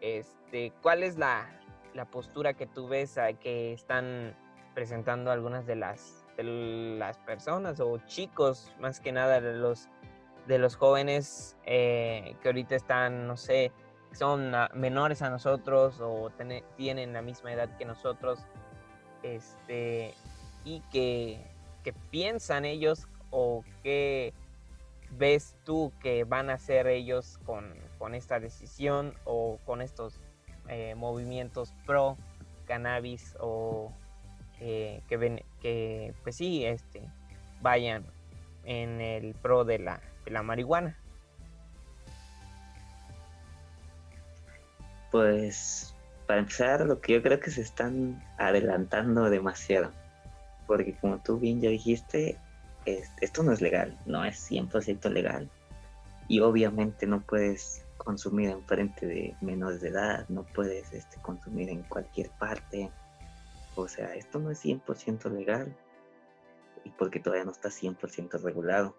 Este, 0.00 0.72
¿cuál 0.82 1.02
es 1.02 1.16
la, 1.16 1.48
la 1.94 2.04
postura 2.04 2.54
que 2.54 2.66
tú 2.66 2.88
ves 2.88 3.18
que 3.40 3.72
están 3.72 4.36
presentando 4.74 5.30
algunas 5.30 5.66
de 5.66 5.76
las, 5.76 6.26
de 6.36 6.42
las 6.98 7.18
personas 7.18 7.80
o 7.80 7.98
chicos, 8.06 8.74
más 8.80 9.00
que 9.00 9.12
nada 9.12 9.40
los, 9.40 9.88
de 10.46 10.58
los 10.58 10.76
jóvenes 10.76 11.56
eh, 11.64 12.36
que 12.42 12.48
ahorita 12.48 12.74
están, 12.74 13.26
no 13.26 13.36
sé, 13.36 13.72
son 14.12 14.52
menores 14.74 15.22
a 15.22 15.30
nosotros 15.30 16.00
o 16.00 16.30
tienen 16.76 17.12
la 17.12 17.22
misma 17.22 17.52
edad 17.52 17.68
que 17.76 17.84
nosotros, 17.84 18.38
este, 19.22 20.14
y 20.64 20.80
que, 20.92 21.44
que 21.82 21.92
piensan 21.92 22.64
ellos 22.64 23.08
o 23.30 23.64
qué 23.82 24.32
ves 25.10 25.56
tú 25.64 25.92
que 26.00 26.24
van 26.24 26.50
a 26.50 26.54
hacer 26.54 26.86
ellos 26.86 27.38
con, 27.44 27.74
con 27.98 28.14
esta 28.14 28.38
decisión 28.40 29.14
o 29.24 29.58
con 29.64 29.80
estos 29.80 30.20
eh, 30.68 30.94
movimientos 30.94 31.72
pro 31.86 32.16
cannabis 32.66 33.36
o 33.40 33.92
eh, 34.60 35.02
que, 35.08 35.44
que 35.60 36.14
pues 36.22 36.36
sí 36.36 36.64
este 36.64 37.02
vayan 37.60 38.04
en 38.64 39.00
el 39.00 39.34
pro 39.34 39.64
de 39.64 39.78
la, 39.78 40.00
la 40.26 40.42
marihuana 40.42 40.98
pues 45.10 45.94
para 46.26 46.40
empezar 46.40 46.80
lo 46.86 47.00
que 47.00 47.14
yo 47.14 47.22
creo 47.22 47.40
que 47.40 47.50
se 47.50 47.60
están 47.60 48.22
adelantando 48.38 49.30
demasiado 49.30 49.92
porque 50.66 50.96
como 50.96 51.18
tú 51.18 51.38
bien 51.38 51.60
ya 51.60 51.70
dijiste 51.70 52.38
esto 52.86 53.42
no 53.42 53.52
es 53.52 53.60
legal 53.60 53.98
no 54.06 54.24
es 54.24 54.50
100% 54.50 55.10
legal 55.10 55.50
y 56.28 56.40
obviamente 56.40 57.06
no 57.06 57.20
puedes 57.20 57.84
consumir 58.04 58.50
en 58.50 58.62
frente 58.64 59.06
de 59.06 59.36
menores 59.40 59.80
de 59.80 59.88
edad, 59.88 60.26
no 60.28 60.44
puedes 60.44 60.92
este, 60.92 61.20
consumir 61.20 61.70
en 61.70 61.82
cualquier 61.82 62.30
parte. 62.30 62.90
O 63.76 63.88
sea, 63.88 64.14
esto 64.14 64.38
no 64.38 64.50
es 64.50 64.64
100% 64.64 65.30
legal 65.30 65.74
y 66.84 66.90
porque 66.90 67.20
todavía 67.20 67.44
no 67.44 67.52
está 67.52 67.70
100% 67.70 68.40
regulado. 68.42 68.94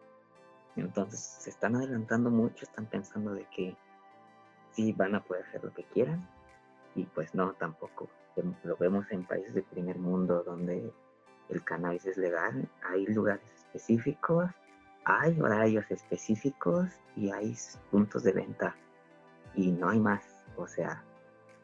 Entonces 0.75 1.19
se 1.19 1.49
están 1.49 1.75
adelantando 1.75 2.29
mucho, 2.29 2.65
están 2.65 2.85
pensando 2.85 3.33
de 3.33 3.45
que 3.45 3.77
sí 4.71 4.93
van 4.93 5.15
a 5.15 5.23
poder 5.23 5.45
hacer 5.45 5.63
lo 5.63 5.73
que 5.73 5.83
quieran 5.85 6.27
y 6.95 7.05
pues 7.05 7.33
no, 7.33 7.53
tampoco. 7.53 8.09
Lo 8.63 8.75
vemos 8.75 9.09
en 9.11 9.25
países 9.25 9.53
del 9.53 9.63
primer 9.63 9.97
mundo 9.97 10.43
donde 10.43 10.91
el 11.49 11.63
cannabis 11.63 12.05
es 12.05 12.17
legal, 12.17 12.67
hay 12.83 13.05
lugares 13.05 13.45
específicos, 13.55 14.49
hay 15.05 15.39
horarios 15.39 15.89
específicos 15.89 16.89
y 17.15 17.31
hay 17.31 17.55
puntos 17.91 18.23
de 18.23 18.33
venta 18.33 18.75
y 19.53 19.71
no 19.71 19.89
hay 19.89 19.99
más. 19.99 20.23
O 20.57 20.67
sea, 20.67 21.03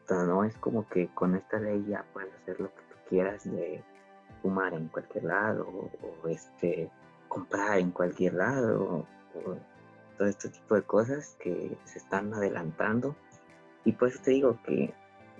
no 0.08 0.44
es 0.44 0.56
como 0.58 0.88
que 0.88 1.08
con 1.14 1.34
esta 1.34 1.58
ley 1.58 1.84
ya 1.88 2.04
puedes 2.12 2.32
hacer 2.34 2.60
lo 2.60 2.68
que 2.68 2.82
tú 2.82 2.96
quieras 3.08 3.44
de 3.44 3.82
fumar 4.40 4.74
en 4.74 4.88
cualquier 4.88 5.24
lado 5.24 5.66
o, 5.68 6.28
este 6.28 6.90
comprar 7.32 7.78
en 7.78 7.90
cualquier 7.90 8.34
lado 8.34 9.06
o, 9.34 9.56
todo 10.18 10.28
este 10.28 10.50
tipo 10.50 10.74
de 10.74 10.82
cosas 10.82 11.34
que 11.40 11.74
se 11.84 11.98
están 11.98 12.34
adelantando 12.34 13.16
y 13.86 13.92
por 13.92 14.08
eso 14.08 14.20
te 14.22 14.32
digo 14.32 14.58
que 14.66 14.92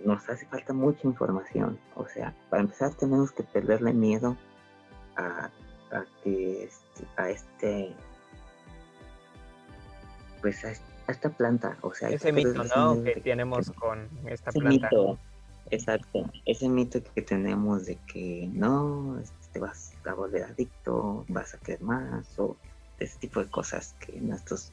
nos 0.03 0.27
hace 0.31 0.47
falta 0.47 0.73
mucha 0.73 1.07
información 1.07 1.79
o 1.95 2.07
sea 2.09 2.35
para 2.49 2.63
empezar 2.63 2.95
tenemos 2.95 3.31
que 3.33 3.43
perderle 3.43 3.93
miedo 3.93 4.39
a, 5.17 5.51
a 5.93 6.05
que 6.25 6.65
este, 6.65 7.07
a 7.17 7.29
este 7.29 7.95
pues 10.41 10.65
a 10.65 11.13
esta 11.13 11.31
planta, 11.31 11.77
o 11.83 11.95
sea... 11.95 12.09
Ese 12.09 12.33
mito, 12.33 12.65
¿no? 12.77 13.03
Que 13.03 13.21
tenemos 13.21 13.71
con 13.73 14.09
esta 14.27 14.51
planta. 14.51 14.89
Mito, 14.91 15.19
exacto, 15.71 16.31
ese 16.47 16.69
mito 16.69 17.01
que 17.15 17.23
tenemos 17.23 17.87
de 17.87 17.97
que 18.07 18.49
no, 18.53 19.21
te 19.53 19.61
vas 19.61 19.93
a 20.05 20.15
volver 20.15 20.45
adicto, 20.45 21.25
vas 21.29 21.55
a 21.55 21.59
querer 21.59 21.83
más, 21.83 22.39
o 22.39 22.57
ese 22.99 23.19
tipo 23.19 23.41
de 23.41 23.51
cosas 23.51 23.95
que 24.01 24.21
nuestros 24.21 24.73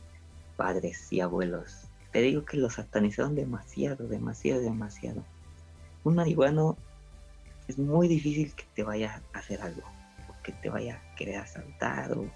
padres 0.57 1.12
y 1.12 1.21
abuelos, 1.21 1.89
te 2.12 2.21
digo 2.21 2.45
que 2.45 2.57
lo 2.57 2.69
satanizaron 2.69 3.36
demasiado, 3.36 4.07
demasiado, 4.07 4.62
demasiado. 4.62 5.24
Un 6.03 6.15
marihuano 6.15 6.77
es 7.67 7.77
muy 7.77 8.07
difícil 8.07 8.53
que 8.55 8.65
te 8.75 8.83
vaya 8.83 9.21
a 9.33 9.39
hacer 9.39 9.62
algo, 9.62 9.83
o 10.27 10.43
que 10.43 10.51
te 10.53 10.69
vaya 10.69 10.95
a 10.95 11.15
querer 11.15 11.38
asaltar, 11.38 12.12
o 12.17 12.29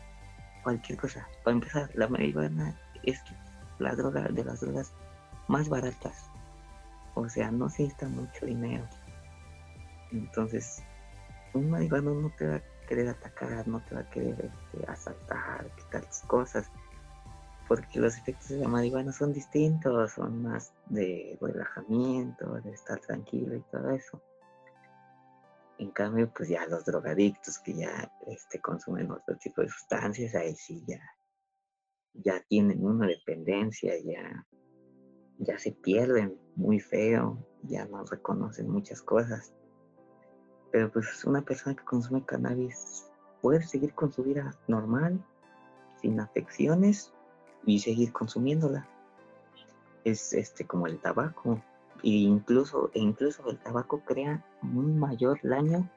cualquier 0.64 0.98
cosa. 0.98 1.28
Para 1.44 1.56
empezar, 1.56 1.90
la 1.96 2.08
marihuana 2.08 2.80
es 3.04 3.20
la 3.80 3.96
droga 3.96 4.22
de 4.30 4.44
las 4.44 4.62
drogas 4.62 4.94
más 5.48 5.70
baratas. 5.70 6.30
O 7.16 7.28
sea, 7.30 7.52
no 7.52 7.70
se 7.70 7.84
necesita 7.84 8.08
mucho 8.08 8.46
dinero. 8.46 8.88
Entonces, 10.12 10.84
un 11.54 11.70
marihuano 11.70 12.14
no 12.14 12.32
te 12.36 12.48
va 12.48 12.56
a 12.56 12.64
querer 12.88 13.10
atacar, 13.10 13.68
no 13.68 13.84
te 13.86 13.96
va 13.96 14.02
a 14.02 14.10
querer 14.10 14.52
este, 14.52 14.86
asaltar, 14.92 15.70
quitar 15.76 16.06
tus 16.06 16.20
cosas. 16.22 16.72
Porque 17.68 18.00
los 18.00 18.18
efectos 18.18 18.50
de 18.50 18.58
la 18.58 18.68
marihuana 18.68 19.12
son 19.14 19.32
distintos, 19.32 20.12
son 20.12 20.44
más 20.44 20.74
de 20.88 21.38
relajamiento, 21.40 22.60
de 22.62 22.72
estar 22.72 23.00
tranquilo 23.00 23.56
y 23.56 23.62
todo 23.72 23.92
eso. 23.92 24.22
En 25.80 25.92
cambio, 25.92 26.32
pues 26.32 26.50
ya 26.50 26.68
los 26.68 26.86
drogadictos 26.86 27.60
que 27.60 27.74
ya 27.74 28.12
este, 28.28 28.60
consumen 28.60 29.12
otro 29.12 29.38
tipo 29.38 29.62
de 29.62 29.70
sustancias, 29.70 30.36
ahí 30.36 30.56
sí 30.56 30.84
ya 30.88 31.00
ya 32.14 32.44
tienen 32.48 32.86
una 32.86 33.08
dependencia, 33.08 33.94
ya, 34.04 34.46
ya 35.40 35.58
se 35.58 35.72
pierden 35.72 36.38
muy 36.56 36.80
feo, 36.80 37.46
ya 37.64 37.86
no 37.86 38.04
reconocen 38.06 38.70
muchas 38.70 39.02
cosas. 39.02 39.54
Pero 40.74 40.92
pues 40.92 41.24
una 41.26 41.44
persona 41.44 41.76
que 41.76 41.84
consume 41.84 42.26
cannabis 42.26 43.06
puede 43.42 43.62
seguir 43.62 43.94
con 43.94 44.12
su 44.12 44.24
vida 44.24 44.56
normal, 44.68 45.24
sin 46.02 46.20
afecciones 46.20 47.14
y 47.64 47.80
seguir 47.80 48.12
consumiéndola. 48.12 48.88
Es 50.04 50.34
este 50.34 50.66
como 50.66 50.88
el 50.88 50.98
tabaco. 50.98 51.62
E 52.02 52.10
incluso, 52.10 52.90
e 52.96 53.00
incluso 53.00 53.48
el 53.52 53.60
tabaco 53.60 54.00
crea 54.00 54.44
un 54.64 54.98
mayor 54.98 55.40
daño 55.44 55.88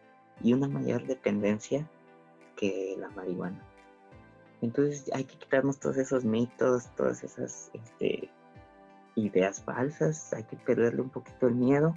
y 0.43 0.53
una 0.53 0.69
mayor 0.69 1.07
dependencia 1.07 1.89
que 2.55 2.97
la 2.99 3.09
marihuana. 3.09 3.65
Entonces 4.61 5.11
hay 5.15 5.25
que 5.25 5.39
quitarnos 5.39 5.81
todos 5.81 5.97
esos 5.97 6.27
mitos, 6.27 6.95
todas 6.97 7.25
esas 7.25 7.71
este, 7.73 8.31
ideas 9.15 9.63
falsas, 9.63 10.35
hay 10.35 10.45
que 10.45 10.59
perderle 10.59 11.01
un 11.01 11.11
poquito 11.11 11.47
el 11.47 11.55
miedo 11.55 11.97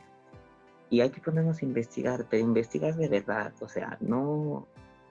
y 0.90 1.02
hay 1.02 1.10
que 1.10 1.22
ponernos 1.22 1.62
a 1.62 1.66
investigar, 1.66 2.26
pero 2.30 2.44
investigar 2.44 2.96
de 2.96 3.08
verdad, 3.08 3.54
o 3.62 3.68
sea, 3.68 3.98
no, 4.02 4.68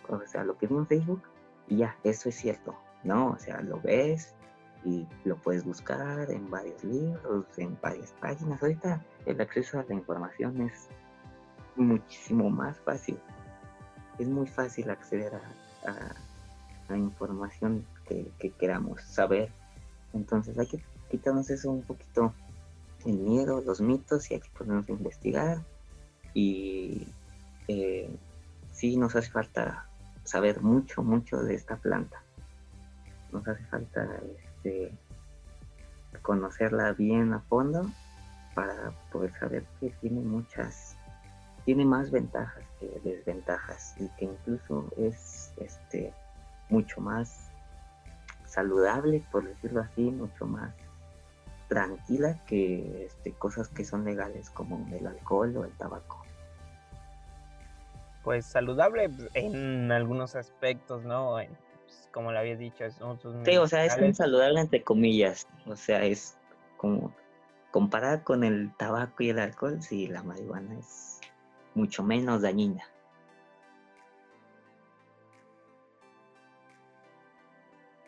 o 0.09 0.21
sea, 0.27 0.45
lo 0.45 0.57
que 0.59 0.67
vimos 0.67 0.83
en 0.83 0.89
Facebook 0.89 1.23
y 1.69 1.77
ya, 1.79 1.97
eso 2.03 2.29
es 2.29 2.35
cierto, 2.35 2.75
¿no? 3.05 3.31
O 3.31 3.39
sea, 3.39 3.61
lo 3.61 3.81
ves 3.81 4.35
y 4.85 5.07
lo 5.25 5.37
puedes 5.37 5.65
buscar 5.65 6.31
en 6.31 6.51
varios 6.51 6.83
libros, 6.83 7.47
en 7.59 7.79
varias 7.81 8.13
páginas. 8.21 8.63
Ahorita 8.63 9.05
el 9.27 9.41
acceso 9.41 9.79
a 9.79 9.85
la 9.89 9.95
información 9.95 10.61
es 10.63 10.89
muchísimo 11.77 12.51
más 12.51 12.79
fácil. 12.81 13.19
Es 14.19 14.29
muy 14.29 14.47
fácil 14.47 14.91
acceder 14.91 15.33
a, 15.35 16.15
a, 16.89 16.97
información 16.97 17.87
que, 18.07 18.31
que, 18.39 18.51
queramos 18.51 19.03
saber. 19.03 19.53
Entonces 20.13 20.59
hay 20.59 20.67
que 20.67 20.83
quitarnos 21.11 21.51
eso 21.51 21.71
un 21.71 21.83
poquito, 21.83 22.35
el 23.05 23.19
miedo, 23.19 23.61
los 23.61 23.81
mitos 23.81 24.31
y 24.31 24.35
hay 24.35 24.41
que 24.41 24.51
a 24.59 24.93
investigar. 24.93 25.59
Y 26.35 27.09
eh, 27.69 28.11
sí 28.73 28.97
nos 28.97 29.17
hace 29.17 29.31
falta 29.31 29.89
saber 30.25 30.61
mucho, 30.61 31.03
mucho 31.03 31.39
de 31.43 31.55
esta 31.55 31.77
planta. 31.77 32.23
Nos 33.33 33.47
hace 33.47 33.65
falta 33.67 34.09
este, 34.39 34.93
conocerla 36.23 36.93
bien 36.93 37.33
a 37.33 37.41
fondo 37.41 37.91
para 38.55 38.93
poder 39.13 39.33
saber 39.39 39.65
que 39.81 39.91
tiene 40.01 40.21
muchas, 40.21 40.97
tiene 41.65 41.85
más 41.85 42.11
ventajas 42.11 42.65
que 42.81 43.01
desventajas 43.05 43.95
y 43.99 44.09
que 44.17 44.25
incluso 44.25 44.91
es 44.97 45.53
este, 45.59 46.13
mucho 46.69 47.01
más 47.01 47.51
saludable, 48.47 49.23
por 49.31 49.47
decirlo 49.47 49.83
así, 49.83 50.03
mucho 50.11 50.47
más 50.47 50.75
tranquila 51.69 52.39
que 52.47 53.07
este, 53.07 53.33
cosas 53.33 53.69
que 53.69 53.85
son 53.85 54.05
legales 54.05 54.51
como 54.51 54.87
el 54.95 55.07
alcohol 55.07 55.57
o 55.57 55.65
el 55.65 55.73
tabaco 55.73 56.25
pues 58.29 58.45
saludable 58.45 59.11
en 59.33 59.91
algunos 59.91 60.37
aspectos, 60.37 61.03
¿no? 61.03 61.37
Pues, 61.37 62.11
como 62.13 62.31
le 62.31 62.39
habías 62.39 62.59
dicho, 62.59 62.85
es 62.85 62.99
Sí, 63.43 63.57
o 63.57 63.67
sea, 63.67 63.87
es 63.87 64.17
saludable 64.19 64.61
entre 64.61 64.83
comillas, 64.83 65.47
o 65.65 65.75
sea, 65.77 66.05
es 66.05 66.37
como 66.77 67.15
comparada 67.71 68.23
con 68.25 68.45
el 68.45 68.75
tabaco 68.77 69.23
y 69.23 69.31
el 69.31 69.39
alcohol, 69.39 69.83
sí, 69.83 70.09
la 70.09 70.23
marihuana 70.23 70.79
es 70.79 71.21
mucho 71.75 72.03
menos 72.03 72.43
dañina. 72.43 72.85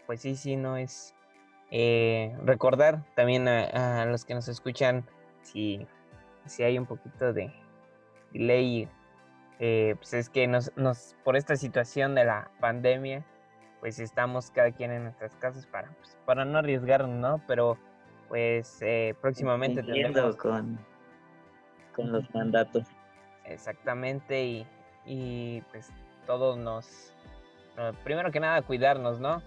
Pues 0.05 0.21
sí, 0.21 0.37
sí, 0.37 0.57
no 0.57 0.77
es. 0.77 1.15
Eh, 1.73 2.37
recordar 2.45 3.05
también 3.15 3.47
a, 3.47 4.05
los 4.07 4.25
que 4.25 4.35
nos 4.35 4.49
escuchan 4.49 5.07
si, 5.43 5.87
si 6.45 6.65
hay 6.65 6.77
un 6.77 6.87
poquito 6.87 7.33
de 7.33 7.53
delay 8.33 8.89
eh, 9.61 9.95
pues 9.99 10.15
es 10.15 10.31
que 10.31 10.49
nos, 10.49 10.73
nos, 10.77 11.15
por 11.23 11.37
esta 11.37 11.55
situación 11.55 12.15
de 12.15 12.25
la 12.25 12.51
pandemia, 12.61 13.25
pues 13.79 14.01
estamos 14.01 14.51
cada 14.51 14.73
quien 14.73 14.91
en 14.91 15.05
nuestras 15.05 15.37
casas 15.37 15.67
para, 15.67 15.91
pues, 15.99 16.19
para 16.25 16.47
no 16.47 16.59
arriesgarnos, 16.59 17.11
¿no? 17.11 17.43
Pero 17.47 17.77
pues 18.29 18.81
eh, 18.81 19.15
próximamente 19.21 19.83
tendremos... 19.83 20.37
con, 20.37 20.79
con 21.95 22.11
los 22.11 22.35
mandatos. 22.35 22.89
Exactamente, 23.45 24.45
y, 24.45 24.67
y 25.05 25.61
pues 25.71 25.93
todos 26.27 26.57
nos, 26.57 27.15
primero 28.03 28.31
que 28.31 28.41
nada 28.41 28.63
cuidarnos, 28.63 29.21
¿no? 29.21 29.43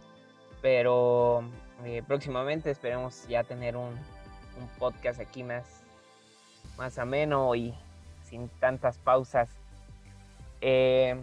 Pero 0.62 1.44
eh, 1.86 2.04
próximamente 2.08 2.72
esperemos 2.72 3.28
ya 3.28 3.44
tener 3.44 3.76
un, 3.76 3.90
un 4.60 4.68
podcast 4.80 5.20
aquí 5.20 5.44
más, 5.44 5.84
más 6.78 6.98
ameno 6.98 7.54
y 7.56 7.74
sin 8.24 8.50
tantas 8.60 8.98
pausas 8.98 9.50
eh, 10.66 11.22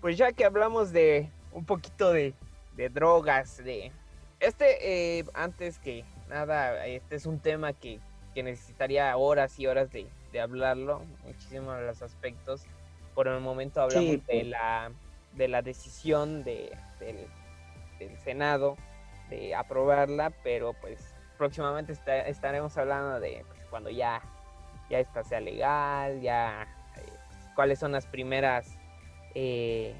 pues 0.00 0.16
ya 0.16 0.30
que 0.30 0.44
hablamos 0.44 0.92
de 0.92 1.28
un 1.50 1.64
poquito 1.64 2.12
de, 2.12 2.34
drogas, 2.76 3.56
de 3.64 3.90
este, 4.38 5.18
eh, 5.18 5.24
antes 5.34 5.80
que 5.80 6.04
nada, 6.28 6.86
este 6.86 7.16
es 7.16 7.26
un 7.26 7.40
tema 7.40 7.72
que, 7.72 7.98
necesitaría 8.36 9.16
horas 9.16 9.58
y 9.58 9.66
horas 9.66 9.90
de, 9.90 10.06
hablarlo, 10.40 11.02
muchísimos 11.24 11.76
de 11.76 11.86
los 11.86 12.00
aspectos. 12.00 12.62
Por 13.12 13.26
el 13.26 13.40
momento 13.40 13.82
hablamos 13.82 14.12
de, 14.12 14.18
pues. 14.18 14.46
la, 14.46 14.92
de 15.34 15.48
la 15.48 15.60
decisión 15.60 16.44
de, 16.44 16.76
del, 17.00 17.26
Senado 18.24 18.76
de 19.32 19.54
aprobarla, 19.54 20.30
pero 20.42 20.74
pues 20.74 21.14
próximamente 21.38 21.94
estaremos 22.26 22.76
hablando 22.76 23.18
de 23.18 23.44
pues, 23.48 23.64
cuando 23.70 23.90
ya, 23.90 24.22
ya 24.90 24.98
esta 25.00 25.24
sea 25.24 25.40
legal, 25.40 26.20
ya 26.20 26.68
cuáles 27.54 27.78
son 27.78 27.92
las 27.92 28.06
primeras 28.06 28.78
eh, 29.34 29.94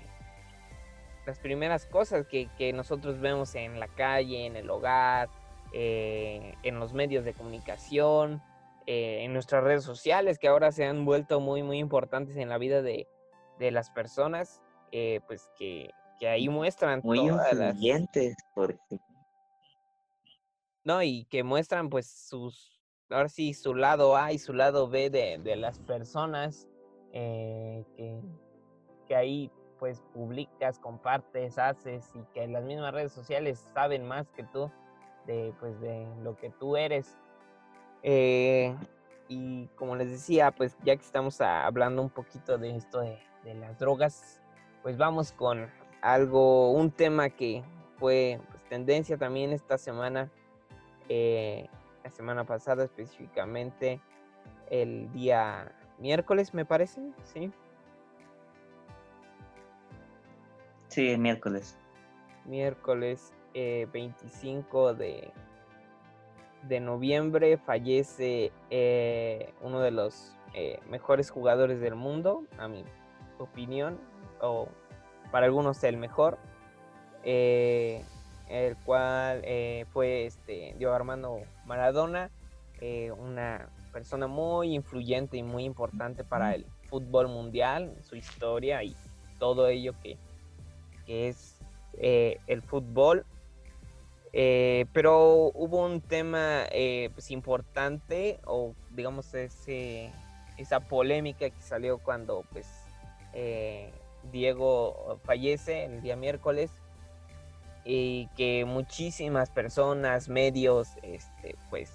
las 1.26 1.38
primeras 1.38 1.86
cosas 1.86 2.26
que, 2.26 2.72
nosotros 2.72 3.20
vemos 3.20 3.54
en 3.54 3.78
la 3.78 3.86
calle, 3.86 4.46
en 4.46 4.56
el 4.56 4.68
hogar, 4.68 5.30
eh, 5.72 6.54
en 6.64 6.80
los 6.80 6.92
medios 6.92 7.24
de 7.24 7.32
comunicación, 7.32 8.42
eh, 8.86 9.22
en 9.22 9.32
nuestras 9.32 9.62
redes 9.62 9.84
sociales, 9.84 10.38
que 10.38 10.48
ahora 10.48 10.72
se 10.72 10.84
han 10.84 11.04
vuelto 11.04 11.38
muy, 11.38 11.62
muy 11.62 11.78
importantes 11.78 12.36
en 12.36 12.48
la 12.48 12.58
vida 12.58 12.82
de, 12.82 13.06
las 13.58 13.90
personas, 13.90 14.60
pues 15.28 15.48
que, 15.56 15.90
ahí 16.28 16.48
muestran 16.48 17.00
muy 17.04 17.20
influyentes, 17.20 18.34
porque... 18.54 18.98
No, 20.84 21.02
y 21.02 21.24
que 21.26 21.44
muestran 21.44 21.88
pues 21.88 22.06
sus, 22.06 22.80
ahora 23.10 23.28
sí, 23.28 23.54
su 23.54 23.74
lado 23.74 24.16
A 24.16 24.32
y 24.32 24.38
su 24.38 24.52
lado 24.52 24.88
B 24.88 25.10
de, 25.10 25.38
de 25.38 25.56
las 25.56 25.78
personas 25.78 26.68
eh, 27.12 27.84
que, 27.96 29.14
ahí 29.14 29.50
pues 29.78 30.02
publicas, 30.14 30.78
compartes, 30.78 31.58
haces 31.58 32.10
y 32.14 32.22
que 32.32 32.46
las 32.46 32.64
mismas 32.64 32.94
redes 32.94 33.12
sociales 33.12 33.62
saben 33.74 34.06
más 34.06 34.30
que 34.30 34.44
tú 34.44 34.70
de, 35.26 35.52
pues, 35.60 35.78
de 35.80 36.06
lo 36.22 36.34
que 36.36 36.48
tú 36.50 36.76
eres. 36.76 37.18
Eh, 38.02 38.74
y 39.28 39.66
como 39.76 39.96
les 39.96 40.10
decía, 40.10 40.50
pues 40.50 40.76
ya 40.82 40.96
que 40.96 41.02
estamos 41.02 41.40
hablando 41.40 42.00
un 42.00 42.10
poquito 42.10 42.56
de 42.56 42.76
esto 42.76 43.00
de, 43.00 43.18
las 43.54 43.78
drogas, 43.78 44.40
pues 44.82 44.96
vamos 44.96 45.32
con 45.32 45.68
algo, 46.00 46.70
un 46.72 46.90
tema 46.90 47.28
que 47.28 47.62
fue 47.98 48.40
pues, 48.50 48.62
tendencia 48.68 49.18
también 49.18 49.52
esta 49.52 49.76
semana, 49.76 50.30
eh, 51.14 51.68
la 52.02 52.10
semana 52.10 52.44
pasada 52.44 52.84
específicamente, 52.84 54.00
el 54.70 55.12
día 55.12 55.70
miércoles, 55.98 56.54
me 56.54 56.64
parece, 56.64 57.02
¿sí? 57.22 57.52
Sí, 60.88 61.18
miércoles. 61.18 61.76
Miércoles 62.46 63.34
25 63.52 64.90
eh, 64.90 64.94
de, 64.94 65.32
de 66.66 66.80
noviembre 66.80 67.58
fallece 67.58 68.50
eh, 68.70 69.52
uno 69.60 69.80
de 69.80 69.90
los 69.90 70.34
eh, 70.54 70.80
mejores 70.88 71.30
jugadores 71.30 71.78
del 71.82 71.94
mundo, 71.94 72.46
a 72.56 72.68
mi 72.68 72.86
opinión, 73.38 74.00
o 74.40 74.66
para 75.30 75.44
algunos 75.44 75.84
el 75.84 75.98
mejor, 75.98 76.38
el 78.52 78.76
cual 78.76 79.42
fue 79.92 80.26
este, 80.26 80.74
Diego 80.78 80.92
Armando 80.92 81.40
Maradona, 81.66 82.30
una 83.18 83.68
persona 83.92 84.26
muy 84.26 84.74
influyente 84.74 85.36
y 85.36 85.42
muy 85.42 85.64
importante 85.64 86.24
para 86.24 86.54
el 86.54 86.66
fútbol 86.88 87.28
mundial, 87.28 87.94
su 88.02 88.16
historia 88.16 88.82
y 88.82 88.96
todo 89.38 89.68
ello 89.68 89.94
que, 90.02 90.18
es 91.06 91.58
eh, 91.94 92.38
el 92.46 92.62
fútbol. 92.62 93.24
Eh, 94.34 94.86
pero 94.94 95.50
hubo 95.54 95.84
un 95.84 96.00
tema 96.00 96.64
eh, 96.70 97.10
pues 97.12 97.30
importante 97.30 98.40
o 98.46 98.74
digamos 98.90 99.34
ese, 99.34 100.10
esa 100.56 100.80
polémica 100.80 101.50
que 101.50 101.60
salió 101.60 101.98
cuando 101.98 102.44
pues 102.50 102.66
Diego 104.30 105.18
fallece 105.24 105.84
el 105.84 106.02
día 106.02 106.16
miércoles 106.16 106.70
y 107.84 108.28
que 108.36 108.64
muchísimas 108.64 109.50
personas, 109.50 110.28
medios, 110.28 110.88
este, 111.02 111.56
pues 111.70 111.92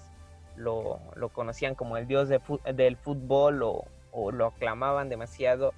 lo, 0.56 1.00
conocían 1.32 1.74
como 1.74 1.96
el 1.96 2.06
dios 2.06 2.28
del 2.28 2.96
fútbol 2.96 3.62
o, 3.62 3.84
lo 4.32 4.46
aclamaban 4.46 5.08
demasiado 5.08 5.72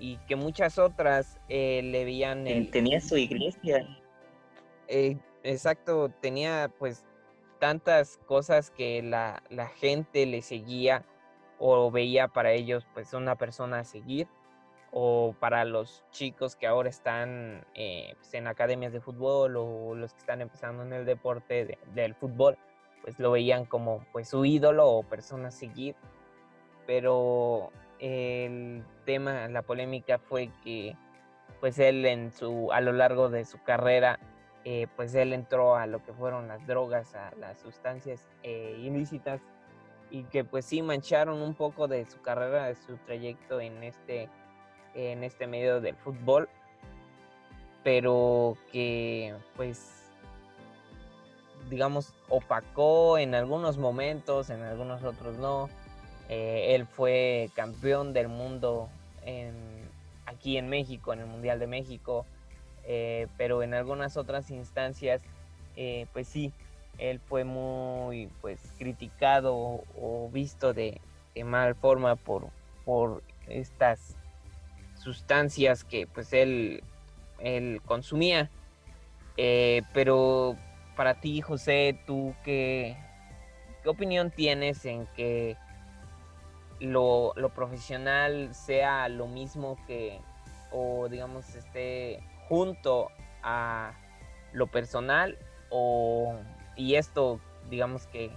y 0.00 0.16
que 0.26 0.34
muchas 0.34 0.78
otras 0.78 1.38
eh, 1.48 1.82
le 1.84 2.04
veían... 2.04 2.44
tenía 2.72 3.00
su 3.00 3.16
iglesia. 3.16 3.86
Eh, 4.88 5.16
exacto, 5.44 6.08
tenía 6.20 6.68
pues 6.80 7.04
tantas 7.60 8.18
cosas 8.26 8.72
que 8.72 9.02
la, 9.02 9.40
gente 9.76 10.26
le 10.26 10.42
seguía 10.42 11.04
o 11.58 11.90
veía 11.92 12.26
para 12.26 12.52
ellos 12.52 12.86
pues 12.92 13.12
una 13.12 13.36
persona 13.36 13.80
a 13.80 13.84
seguir 13.84 14.26
o 14.92 15.34
para 15.38 15.64
los 15.64 16.04
chicos 16.10 16.56
que 16.56 16.66
ahora 16.66 16.88
están 16.88 17.64
eh, 17.74 18.14
pues, 18.16 18.34
en 18.34 18.46
academias 18.46 18.92
de 18.92 19.00
fútbol 19.00 19.56
o 19.56 19.94
los 19.94 20.12
que 20.12 20.20
están 20.20 20.40
empezando 20.40 20.82
en 20.82 20.92
el 20.92 21.04
deporte 21.04 21.78
del 21.94 22.14
fútbol 22.14 22.58
pues 23.02 23.18
lo 23.18 23.30
veían 23.30 23.64
como 23.64 24.04
pues 24.12 24.28
su 24.28 24.44
ídolo 24.44 24.88
o 24.88 25.02
persona 25.02 25.48
a 25.48 25.50
seguir. 25.50 25.94
Pero 26.86 27.70
el 27.98 28.84
tema, 29.04 29.48
la 29.48 29.62
polémica 29.62 30.18
fue 30.18 30.50
que 30.62 30.96
pues 31.60 31.78
él 31.78 32.06
en 32.06 32.32
su, 32.32 32.72
a 32.72 32.80
lo 32.80 32.92
largo 32.92 33.28
de 33.28 33.44
su 33.44 33.62
carrera, 33.62 34.18
eh, 34.64 34.86
pues 34.96 35.14
él 35.14 35.32
entró 35.32 35.76
a 35.76 35.86
lo 35.86 36.02
que 36.04 36.12
fueron 36.12 36.48
las 36.48 36.66
drogas, 36.66 37.14
a 37.14 37.32
las 37.38 37.58
sustancias 37.58 38.26
eh, 38.42 38.76
ilícitas 38.78 39.40
y 40.10 40.24
que 40.24 40.42
pues 40.44 40.64
sí 40.64 40.82
mancharon 40.82 41.40
un 41.40 41.54
poco 41.54 41.86
de 41.86 42.04
su 42.06 42.20
carrera, 42.20 42.66
de 42.66 42.74
su 42.74 42.96
trayecto 42.98 43.60
en 43.60 43.82
este, 43.84 44.28
en 44.94 45.24
este 45.24 45.46
medio 45.46 45.80
del 45.80 45.96
fútbol, 45.96 46.48
pero 47.82 48.56
que 48.72 49.34
pues 49.56 50.00
digamos 51.68 52.12
opacó 52.28 53.18
en 53.18 53.34
algunos 53.34 53.78
momentos, 53.78 54.50
en 54.50 54.62
algunos 54.62 55.02
otros 55.04 55.38
no. 55.38 55.68
Eh, 56.28 56.74
él 56.74 56.86
fue 56.86 57.50
campeón 57.54 58.12
del 58.12 58.28
mundo 58.28 58.88
aquí 60.26 60.56
en 60.56 60.68
México, 60.68 61.12
en 61.12 61.20
el 61.20 61.26
Mundial 61.26 61.58
de 61.58 61.66
México, 61.66 62.24
eh, 62.84 63.26
pero 63.36 63.62
en 63.62 63.74
algunas 63.74 64.16
otras 64.16 64.50
instancias, 64.50 65.22
eh, 65.76 66.06
pues 66.12 66.28
sí, 66.28 66.52
él 66.98 67.20
fue 67.20 67.44
muy 67.44 68.28
pues 68.40 68.60
criticado 68.78 69.54
o, 69.54 70.30
visto 70.32 70.72
de, 70.72 71.00
mal 71.44 71.74
forma 71.74 72.16
por, 72.16 72.48
por 72.84 73.22
estas 73.48 74.16
sustancias 75.00 75.84
que 75.84 76.06
pues 76.06 76.32
él, 76.32 76.84
él 77.38 77.80
consumía. 77.84 78.50
Eh, 79.36 79.82
pero 79.94 80.56
para 80.96 81.20
ti, 81.20 81.40
José, 81.40 81.98
¿tú 82.06 82.34
qué, 82.44 82.96
qué 83.82 83.88
opinión 83.88 84.30
tienes 84.30 84.84
en 84.84 85.06
que 85.16 85.56
lo, 86.78 87.32
lo, 87.36 87.48
profesional 87.50 88.54
sea 88.54 89.08
lo 89.08 89.26
mismo 89.26 89.76
que, 89.86 90.20
o 90.70 91.08
digamos, 91.08 91.54
esté 91.54 92.22
junto 92.48 93.08
a 93.42 93.92
lo 94.52 94.66
personal 94.66 95.38
o 95.70 96.34
y 96.76 96.96
esto, 96.96 97.40
digamos 97.68 98.06
que, 98.06 98.30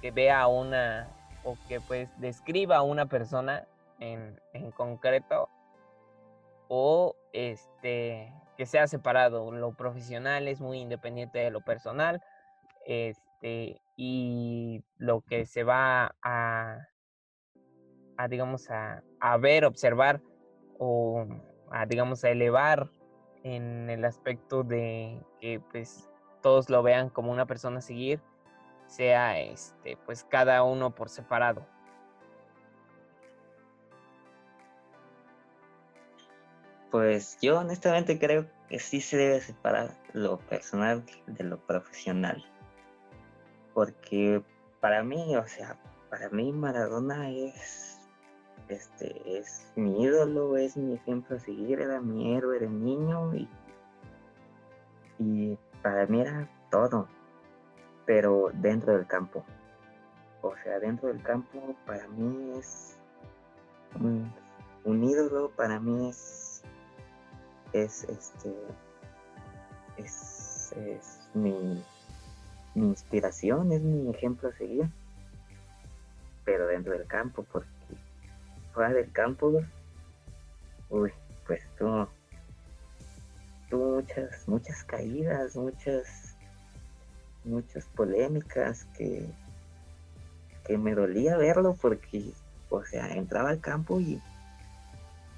que 0.00 0.10
vea 0.10 0.46
una 0.46 1.08
o 1.44 1.56
que 1.68 1.80
pues 1.80 2.08
describa 2.18 2.76
a 2.76 2.82
una 2.82 3.06
persona 3.06 3.64
en, 4.02 4.70
concreto 4.72 5.48
o 6.68 7.16
este 7.32 8.32
que 8.56 8.66
sea 8.66 8.86
separado. 8.86 9.50
Lo 9.52 9.74
profesional 9.74 10.48
es 10.48 10.60
muy 10.60 10.78
independiente 10.78 11.38
de 11.38 11.50
lo 11.50 11.60
personal. 11.60 12.22
Este, 12.86 13.80
y 13.96 14.84
lo 14.98 15.20
que 15.22 15.46
se 15.46 15.64
va 15.64 16.14
a, 16.22 16.88
digamos, 18.28 18.70
a, 18.70 19.02
a 19.20 19.36
ver, 19.36 19.64
observar 19.64 20.20
o 20.78 21.26
a, 21.70 21.86
digamos, 21.86 22.24
a 22.24 22.30
elevar 22.30 22.90
en 23.44 23.90
el 23.90 24.04
aspecto 24.04 24.62
de 24.62 25.20
que 25.40 25.60
pues 25.70 26.08
todos 26.42 26.70
lo 26.70 26.82
vean 26.82 27.08
como 27.08 27.32
una 27.32 27.46
persona 27.46 27.78
a 27.78 27.82
seguir, 27.82 28.20
sea 28.86 29.40
este, 29.40 29.96
pues 30.04 30.24
cada 30.24 30.62
uno 30.62 30.94
por 30.94 31.08
separado. 31.08 31.66
Pues 36.92 37.38
yo 37.40 37.58
honestamente 37.58 38.20
creo 38.20 38.46
que 38.68 38.78
sí 38.78 39.00
se 39.00 39.16
debe 39.16 39.40
separar 39.40 39.90
lo 40.12 40.38
personal 40.38 41.04
de 41.26 41.42
lo 41.42 41.58
profesional. 41.58 42.44
Porque 43.74 44.40
para 44.80 45.02
mí, 45.02 45.34
o 45.34 45.46
sea, 45.48 45.76
para 46.10 46.28
mí 46.28 46.52
Maradona 46.52 47.28
es 47.30 47.98
este 48.68 49.38
es 49.38 49.72
mi 49.74 50.02
ídolo, 50.02 50.56
es 50.56 50.76
mi 50.76 50.94
ejemplo 50.94 51.36
a 51.36 51.40
seguir, 51.40 51.80
era 51.80 52.00
mi 52.00 52.36
héroe 52.36 52.58
de 52.58 52.68
niño 52.68 53.34
y, 53.34 53.48
y 55.18 55.58
para 55.82 56.06
mí 56.06 56.20
era 56.20 56.48
todo, 56.70 57.08
pero 58.06 58.50
dentro 58.54 58.94
del 58.94 59.06
campo. 59.06 59.44
O 60.42 60.54
sea, 60.62 60.78
dentro 60.80 61.08
del 61.08 61.22
campo 61.22 61.74
para 61.86 62.06
mí 62.08 62.58
es 62.58 62.98
un, 64.00 65.04
ídolo, 65.04 65.50
para 65.50 65.78
mí 65.78 66.08
es, 66.08 66.51
es 67.72 68.04
este, 68.04 68.52
es, 69.96 70.74
mi, 71.34 71.82
mi 72.74 72.86
inspiración, 72.86 73.72
es 73.72 73.82
mi 73.82 74.10
ejemplo 74.10 74.48
a 74.48 74.52
seguir. 74.52 74.88
Pero 76.44 76.66
dentro 76.66 76.92
del 76.92 77.06
campo, 77.06 77.46
porque 77.52 77.68
fuera 78.72 78.92
del 78.92 79.10
campo, 79.12 79.62
uy, 80.90 81.12
pues 81.46 81.62
tú 81.76 82.08
muchas, 83.70 84.48
muchas 84.48 84.84
caídas, 84.84 85.56
muchas, 85.56 86.36
muchas 87.44 87.84
polémicas 87.86 88.86
que, 88.96 89.26
que 90.64 90.78
me 90.78 90.94
dolía 90.94 91.36
verlo 91.36 91.76
porque, 91.80 92.32
o 92.70 92.84
sea, 92.84 93.14
entraba 93.14 93.50
al 93.50 93.60
campo 93.60 94.00
y, 94.00 94.20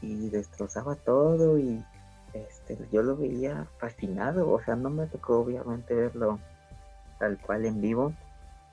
y 0.01 0.29
destrozaba 0.31 0.97
todo 0.97 1.59
y 1.59 1.85
este, 2.35 2.77
yo 2.93 3.03
lo 3.03 3.17
veía 3.17 3.67
fascinado, 3.79 4.51
o 4.51 4.63
sea, 4.63 4.77
no 4.77 4.91
me 4.91 5.07
tocó 5.07 5.41
obviamente 5.41 5.95
verlo 5.95 6.39
tal 7.19 7.39
cual 7.39 7.65
en 7.65 7.81
vivo, 7.81 8.13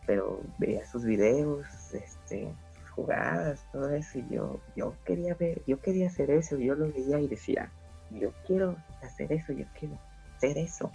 pero 0.05 0.41
veía 0.57 0.85
sus 0.85 1.05
videos, 1.05 1.65
este, 1.93 2.53
sus 2.79 2.89
jugadas, 2.91 3.65
todo 3.71 3.89
eso, 3.91 4.19
y 4.19 4.27
yo, 4.29 4.59
yo 4.75 4.95
quería 5.05 5.35
ver, 5.35 5.61
yo 5.65 5.79
quería 5.79 6.07
hacer 6.07 6.31
eso, 6.31 6.57
yo 6.57 6.75
lo 6.75 6.91
veía 6.91 7.19
y 7.19 7.27
decía, 7.27 7.71
yo 8.09 8.33
quiero 8.45 8.75
hacer 9.01 9.31
eso, 9.31 9.53
yo 9.53 9.65
quiero 9.79 9.97
hacer 10.35 10.57
eso. 10.57 10.91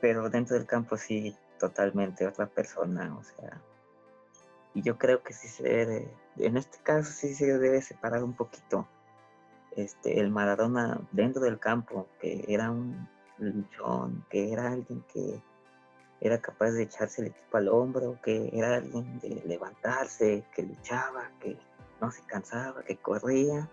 Pero 0.00 0.30
dentro 0.30 0.56
del 0.56 0.66
campo 0.66 0.96
sí, 0.96 1.36
totalmente 1.58 2.26
otra 2.26 2.46
persona, 2.46 3.16
o 3.16 3.22
sea. 3.22 3.60
Y 4.74 4.82
yo 4.82 4.98
creo 4.98 5.22
que 5.22 5.32
sí 5.32 5.48
se 5.48 5.62
debe, 5.62 6.08
en 6.36 6.56
este 6.56 6.78
caso 6.82 7.10
sí 7.12 7.34
se 7.34 7.58
debe 7.58 7.80
separar 7.80 8.24
un 8.24 8.34
poquito. 8.34 8.88
Este, 9.76 10.20
el 10.20 10.30
Maradona 10.30 11.00
dentro 11.12 11.42
del 11.42 11.58
campo, 11.58 12.06
que 12.20 12.44
era 12.48 12.70
un 12.70 13.08
luchón, 13.38 14.24
que 14.30 14.52
era 14.52 14.70
alguien 14.70 15.04
que 15.12 15.42
era 16.20 16.40
capaz 16.40 16.70
de 16.70 16.84
echarse 16.84 17.22
el 17.22 17.28
equipo 17.28 17.56
al 17.56 17.68
hombro, 17.68 18.18
que 18.22 18.50
era 18.52 18.76
alguien 18.76 19.18
de 19.18 19.42
levantarse, 19.46 20.44
que 20.54 20.62
luchaba, 20.62 21.30
que 21.40 21.58
no 22.00 22.10
se 22.10 22.22
cansaba, 22.22 22.82
que 22.84 22.96
corría 22.96 23.68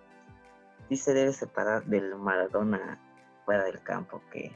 sí 0.91 0.97
se 0.97 1.13
debe 1.13 1.31
separar 1.31 1.85
del 1.85 2.15
Maradona 2.15 2.99
fuera 3.45 3.63
del 3.63 3.81
campo, 3.81 4.21
que, 4.29 4.51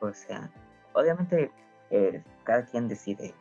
o 0.00 0.12
sea, 0.12 0.50
obviamente 0.94 1.52
eh, 1.90 2.24
cada 2.42 2.64
quien 2.64 2.88
decide 2.88 3.32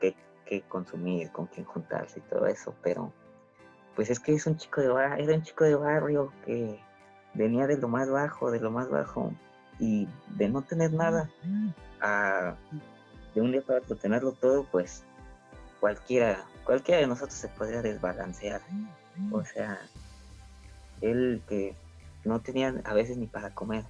qué, 0.00 0.62
consumir, 0.68 1.30
con 1.32 1.46
quién 1.46 1.64
juntarse 1.64 2.20
y 2.20 2.22
todo 2.22 2.46
eso, 2.46 2.74
pero 2.82 3.12
pues 3.96 4.10
es 4.10 4.20
que 4.20 4.34
es 4.34 4.46
un 4.46 4.56
chico 4.56 4.80
de 4.80 4.88
barrio, 4.88 5.24
era 5.24 5.34
un 5.34 5.42
chico 5.42 5.64
de 5.64 5.74
barrio 5.74 6.32
que 6.44 6.80
venía 7.34 7.66
de 7.66 7.76
lo 7.76 7.88
más 7.88 8.10
bajo, 8.10 8.50
de 8.50 8.60
lo 8.60 8.70
más 8.70 8.88
bajo, 8.88 9.32
y 9.78 10.08
de 10.28 10.48
no 10.48 10.62
tener 10.62 10.92
nada, 10.92 11.30
a 12.00 12.54
de 13.34 13.40
un 13.40 13.52
día 13.52 13.62
para 13.62 13.80
otro 13.80 13.96
tenerlo 13.96 14.32
todo, 14.32 14.64
pues 14.64 15.04
cualquiera, 15.78 16.44
cualquiera 16.64 17.00
de 17.00 17.06
nosotros 17.06 17.34
se 17.34 17.48
podría 17.48 17.82
desbalancear. 17.82 18.60
O 19.30 19.44
sea, 19.44 19.80
él 21.00 21.42
que 21.48 21.76
no 22.24 22.40
tenía 22.40 22.74
a 22.84 22.94
veces 22.94 23.16
ni 23.16 23.26
para 23.26 23.54
comer 23.54 23.84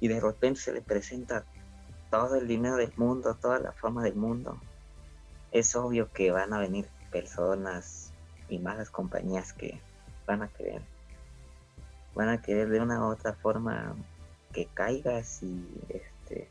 y 0.00 0.08
de 0.08 0.20
repente 0.20 0.60
se 0.60 0.72
le 0.72 0.82
presenta 0.82 1.44
todo 2.10 2.36
el 2.36 2.46
dinero 2.46 2.76
del 2.76 2.92
mundo, 2.96 3.34
toda 3.34 3.58
la 3.58 3.72
fama 3.72 4.02
del 4.02 4.14
mundo, 4.14 4.60
es 5.52 5.74
obvio 5.74 6.10
que 6.12 6.30
van 6.30 6.52
a 6.52 6.58
venir 6.58 6.86
personas 7.10 8.05
y 8.48 8.58
malas 8.58 8.90
compañías 8.90 9.52
que 9.52 9.80
van 10.26 10.42
a 10.42 10.48
querer, 10.48 10.82
van 12.14 12.28
a 12.28 12.42
querer 12.42 12.68
de 12.68 12.80
una 12.80 13.00
u 13.00 13.12
otra 13.12 13.34
forma 13.34 13.94
que 14.52 14.66
caigas 14.74 15.42
y 15.42 15.68
este, 15.88 16.48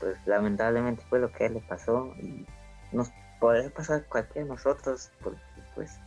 pues 0.00 0.16
lamentablemente 0.26 1.02
fue 1.08 1.18
lo 1.18 1.32
que 1.32 1.44
a 1.44 1.46
él 1.48 1.54
le 1.54 1.60
pasó 1.60 2.12
y 2.20 2.46
nos 2.92 3.10
podría 3.40 3.70
pasar 3.70 4.04
cualquiera 4.06 4.44
de 4.44 4.50
nosotros 4.54 5.10
porque 5.22 5.40
pues 5.74 5.98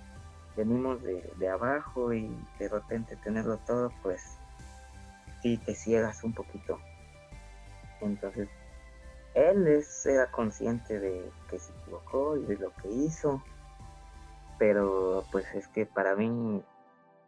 venimos 0.56 1.02
de, 1.04 1.50
abajo 1.50 2.14
y 2.14 2.30
de 2.60 2.70
repente 2.70 3.16
tenerlo 3.18 3.58
todo, 3.60 3.92
pues 4.02 4.22
sí 5.42 5.58
te 5.58 5.74
ciegas 5.76 6.24
un 6.24 6.34
poquito. 6.34 6.80
Entonces, 8.02 8.50
él 9.34 9.68
es, 9.68 10.06
era 10.06 10.30
consciente 10.32 11.00
de 11.00 11.32
que 11.50 11.60
se 11.60 11.72
equivocó 11.72 12.38
y 12.38 12.46
de 12.46 12.58
lo 12.58 12.72
que 12.76 12.90
hizo, 12.90 13.42
pero 14.62 15.26
pues 15.32 15.44
es 15.56 15.68
que 15.70 15.88
para 15.88 16.16
mí 16.16 16.64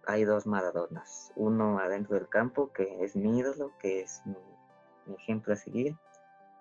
hay 0.06 0.24
dos 0.24 0.46
Maradonas, 0.46 1.34
uno 1.36 1.80
adentro 1.80 2.13
del 2.13 2.30
campo, 2.30 2.72
que 2.72 3.04
es 3.04 3.15
mi 3.15 3.39
ídolo, 3.39 3.72
que 3.80 4.02
es 4.02 4.22
mi, 4.28 5.15
ejemplo 5.15 5.54
a 5.54 5.56
seguir, 5.56 5.98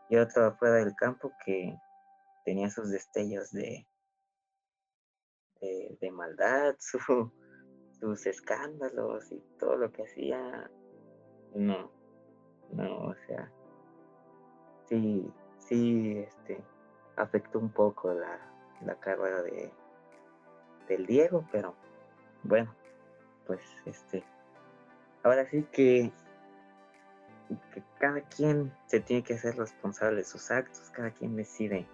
y 0.08 0.16
otro 0.16 0.46
afuera 0.46 0.76
del 0.76 0.94
campo 0.94 1.30
que 1.44 1.78
tenía 2.46 2.70
sus 2.70 2.90
destellos 2.90 3.52
de, 3.52 3.86
de, 5.60 6.10
maldad, 6.10 6.74
su, 6.78 7.30
sus 8.00 8.24
escándalos 8.24 9.30
y 9.30 9.40
todo 9.58 9.76
lo 9.76 9.92
que 9.92 10.04
hacía, 10.04 10.70
no, 11.54 11.92
no, 12.72 13.08
o 13.08 13.14
sea, 13.26 13.52
sí, 14.88 15.30
sí, 15.58 16.16
este, 16.16 16.64
afectó 17.16 17.58
un 17.58 17.70
poco 17.74 18.14
la, 18.14 18.40
la 18.86 18.98
carrera 18.98 19.42
de 19.42 19.81
del 20.88 21.06
Diego, 21.06 21.44
pero 21.52 21.74
bueno, 22.42 22.74
pues 23.46 23.60
este, 23.86 24.24
ahora 25.22 25.46
sí 25.46 25.66
que, 25.72 26.12
que 27.72 27.82
cada 27.98 28.20
quien 28.22 28.72
se 28.86 29.00
tiene 29.00 29.22
que 29.22 29.34
hacer 29.34 29.56
responsable 29.56 30.16
de 30.18 30.24
sus 30.24 30.50
actos, 30.50 30.90
cada 30.90 31.10
quien 31.10 31.36
decide, 31.36 31.86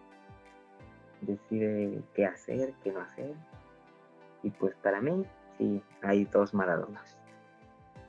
decide 1.20 2.02
qué 2.14 2.26
hacer, 2.26 2.74
qué 2.82 2.92
no 2.92 3.00
hacer, 3.00 3.34
y 4.42 4.50
pues 4.50 4.74
para 4.76 5.00
mí 5.00 5.24
sí 5.58 5.82
hay 6.02 6.24
dos 6.24 6.54
Maradonas. 6.54 7.16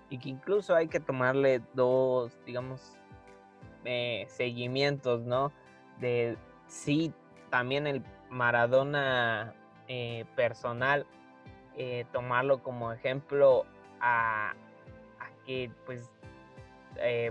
Y 0.09 0.17
que 0.17 0.29
incluso 0.29 0.75
hay 0.75 0.87
que 0.87 0.99
tomarle 0.99 1.61
dos, 1.73 2.35
digamos, 2.45 2.97
eh, 3.85 4.25
seguimientos, 4.27 5.21
¿no? 5.21 5.51
De 5.99 6.35
sí, 6.67 7.13
también 7.49 7.85
el 7.85 8.03
Maradona 8.29 9.53
eh, 9.89 10.23
personal, 10.37 11.05
eh, 11.77 12.05
tomarlo 12.13 12.63
como 12.63 12.93
ejemplo 12.93 13.65
a, 13.99 14.53
que 15.45 15.69
pues 15.85 16.09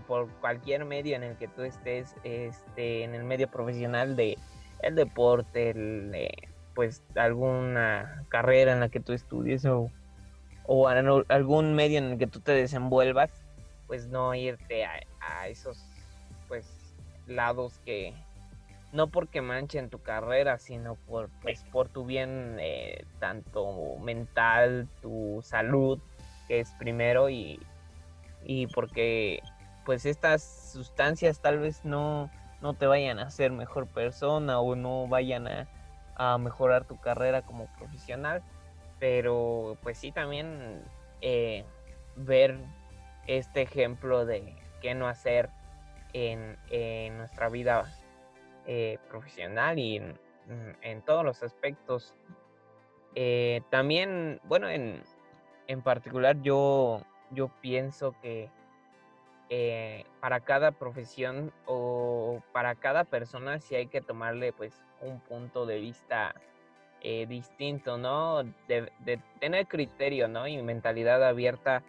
por 0.06 0.28
cualquier 0.40 0.84
medio 0.84 1.14
en 1.14 1.22
el 1.22 1.36
que 1.36 1.46
tú 1.48 1.62
estés, 1.62 2.16
este, 2.24 3.04
en 3.04 3.14
el 3.14 3.24
medio 3.24 3.48
profesional 3.48 4.16
de 4.16 4.38
el 4.82 4.94
deporte, 4.94 5.70
el, 5.70 6.28
pues 6.74 7.02
alguna 7.16 8.24
carrera 8.28 8.72
en 8.72 8.80
la 8.80 8.88
que 8.88 9.00
tú 9.00 9.12
estudies 9.12 9.64
o, 9.64 9.90
o 10.66 10.86
algún 10.86 11.74
medio 11.74 11.98
en 11.98 12.12
el 12.12 12.18
que 12.18 12.26
tú 12.26 12.40
te 12.40 12.52
desenvuelvas, 12.52 13.30
pues 13.88 14.06
no 14.06 14.34
irte 14.34 14.84
a, 14.84 15.48
esos 15.48 15.82
pues 16.46 16.94
lados 17.26 17.80
que 17.84 18.14
no 18.92 19.08
porque 19.08 19.42
manchen 19.42 19.90
tu 19.90 20.00
carrera, 20.00 20.58
sino 20.58 20.96
por 20.96 21.28
pues 21.42 21.62
por 21.64 21.88
tu 21.88 22.04
bien 22.04 22.56
eh, 22.60 23.04
tanto 23.18 23.96
mental, 24.00 24.88
tu 25.02 25.40
salud, 25.42 25.98
que 26.46 26.60
es 26.60 26.72
primero 26.78 27.28
y, 27.28 27.60
y 28.44 28.66
porque 28.68 29.42
pues 29.84 30.06
estas 30.06 30.42
sustancias 30.72 31.40
tal 31.40 31.58
vez 31.58 31.84
no, 31.84 32.30
no 32.60 32.74
te 32.74 32.86
vayan 32.86 33.18
a 33.18 33.24
hacer 33.24 33.52
mejor 33.52 33.86
persona 33.86 34.60
o 34.60 34.74
no 34.74 35.06
vayan 35.06 35.46
a, 35.48 35.68
a 36.16 36.36
mejorar 36.38 36.84
tu 36.84 36.98
carrera 36.98 37.42
como 37.42 37.66
profesional, 37.78 38.42
pero 38.98 39.78
pues 39.82 39.98
sí 39.98 40.12
también 40.12 40.82
eh, 41.20 41.64
ver 42.16 42.58
este 43.26 43.62
ejemplo 43.62 44.26
de 44.26 44.56
qué 44.82 44.94
no 44.94 45.06
hacer 45.06 45.50
en, 46.12 46.56
nuestra 47.16 47.48
vida 47.48 47.84
eh, 48.68 48.98
profesional 49.08 49.80
y 49.80 49.96
en, 49.96 51.02
todos 51.02 51.24
los 51.24 51.42
aspectos. 51.42 52.14
Eh, 53.16 53.62
también, 53.70 54.40
bueno, 54.44 54.68
en, 54.68 55.02
en, 55.66 55.82
particular 55.82 56.40
yo, 56.40 57.02
yo 57.32 57.48
pienso 57.60 58.14
que 58.22 58.48
para 60.20 60.40
cada 60.40 60.70
profesión 60.72 61.52
o 61.64 62.42
para 62.52 62.74
cada 62.76 63.04
persona 63.04 63.58
sí 63.58 63.74
hay 63.74 63.86
que 63.86 64.00
tomarle 64.00 64.52
pues 64.52 64.80
un 65.00 65.20
punto 65.20 65.66
de 65.66 65.80
vista 65.80 66.34
eh, 67.00 67.26
distinto, 67.26 67.96
¿no? 67.96 68.42
De, 68.66 69.20
tener 69.38 69.68
criterio, 69.68 70.26
¿no? 70.26 70.48
Y 70.48 70.60
mentalidad 70.62 71.22
abierta 71.22 71.84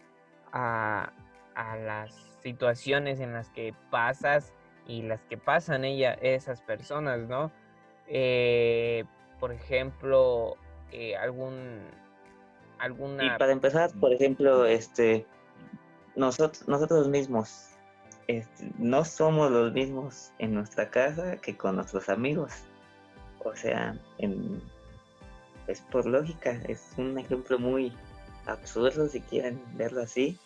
a, 0.52 1.12
las 1.56 2.14
situaciones 2.42 3.20
en 3.20 3.34
las 3.34 3.50
que 3.50 3.74
pasas 3.90 4.54
y 4.90 5.04
las 5.04 5.22
que 5.22 5.38
pasan 5.38 5.86
ella, 5.86 6.14
esas 6.14 6.62
personas, 6.62 7.20
¿no? 7.28 7.52
Eh, 8.08 9.06
por 9.40 9.52
ejemplo, 9.52 10.58
eh, 10.92 11.16
algún 11.16 11.80
alguna... 12.80 13.36
Y 13.36 13.38
para 13.38 13.52
empezar, 13.52 13.92
por 14.00 14.12
ejemplo, 14.12 14.66
este 14.66 15.26
nosotros, 16.16 16.68
nosotros 16.68 17.08
mismos 17.08 17.70
este, 18.30 18.72
no 18.78 19.06
somos 19.06 19.50
los 19.52 19.74
mismos 19.74 20.32
en 20.38 20.54
nuestra 20.54 20.90
casa 20.90 21.38
que 21.38 21.58
con 21.58 21.76
nuestros 21.76 22.10
amigos. 22.10 22.52
O 23.44 23.56
sea, 23.56 23.98
es 25.68 25.82
por 25.92 26.06
lógica, 26.06 26.52
es 26.68 26.94
un 26.98 27.18
ejemplo 27.18 27.58
muy 27.58 27.92
absurdo 28.46 29.08
si 29.08 29.22
quieren 29.22 29.60
verlo 29.78 30.02
así, 30.02 30.38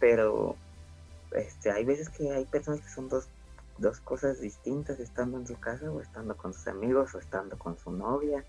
pero 0.00 0.56
este, 1.32 1.70
hay 1.70 1.84
veces 1.84 2.08
que 2.08 2.32
hay 2.32 2.44
personas 2.46 2.80
que 2.80 2.88
son 2.88 3.08
dos, 3.08 3.28
dos 3.78 4.00
cosas 4.00 4.40
distintas 4.40 5.00
estando 5.00 5.38
en 5.38 5.46
su 5.46 5.58
casa 5.58 5.90
o 5.90 6.00
estando 6.00 6.36
con 6.36 6.52
sus 6.52 6.66
amigos 6.68 7.14
o 7.14 7.18
estando 7.18 7.58
con 7.58 7.78
su 7.78 7.90
novia. 7.90 8.44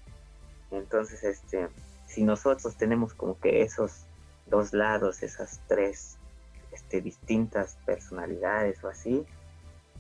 Entonces, 0.72 1.24
este, 1.24 1.70
si 2.06 2.24
nosotros 2.24 2.76
tenemos 2.76 3.14
como 3.14 3.40
que 3.40 3.62
esos 3.62 4.06
dos 4.48 4.74
lados, 4.74 5.24
esas 5.24 5.62
tres 5.68 6.18
este, 6.72 7.02
distintas 7.02 7.78
personalidades 7.86 8.84
o 8.84 8.90
así, 8.90 9.26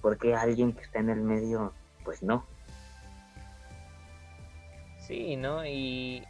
porque 0.02 0.36
alguien 0.36 0.74
que 0.74 0.82
está 0.82 1.00
en 1.00 1.10
el 1.10 1.22
medio, 1.22 1.74
pues 2.04 2.24
no, 2.24 2.46
Sí, 5.10 5.36
¿no? 5.38 5.66
Y, 5.66 6.24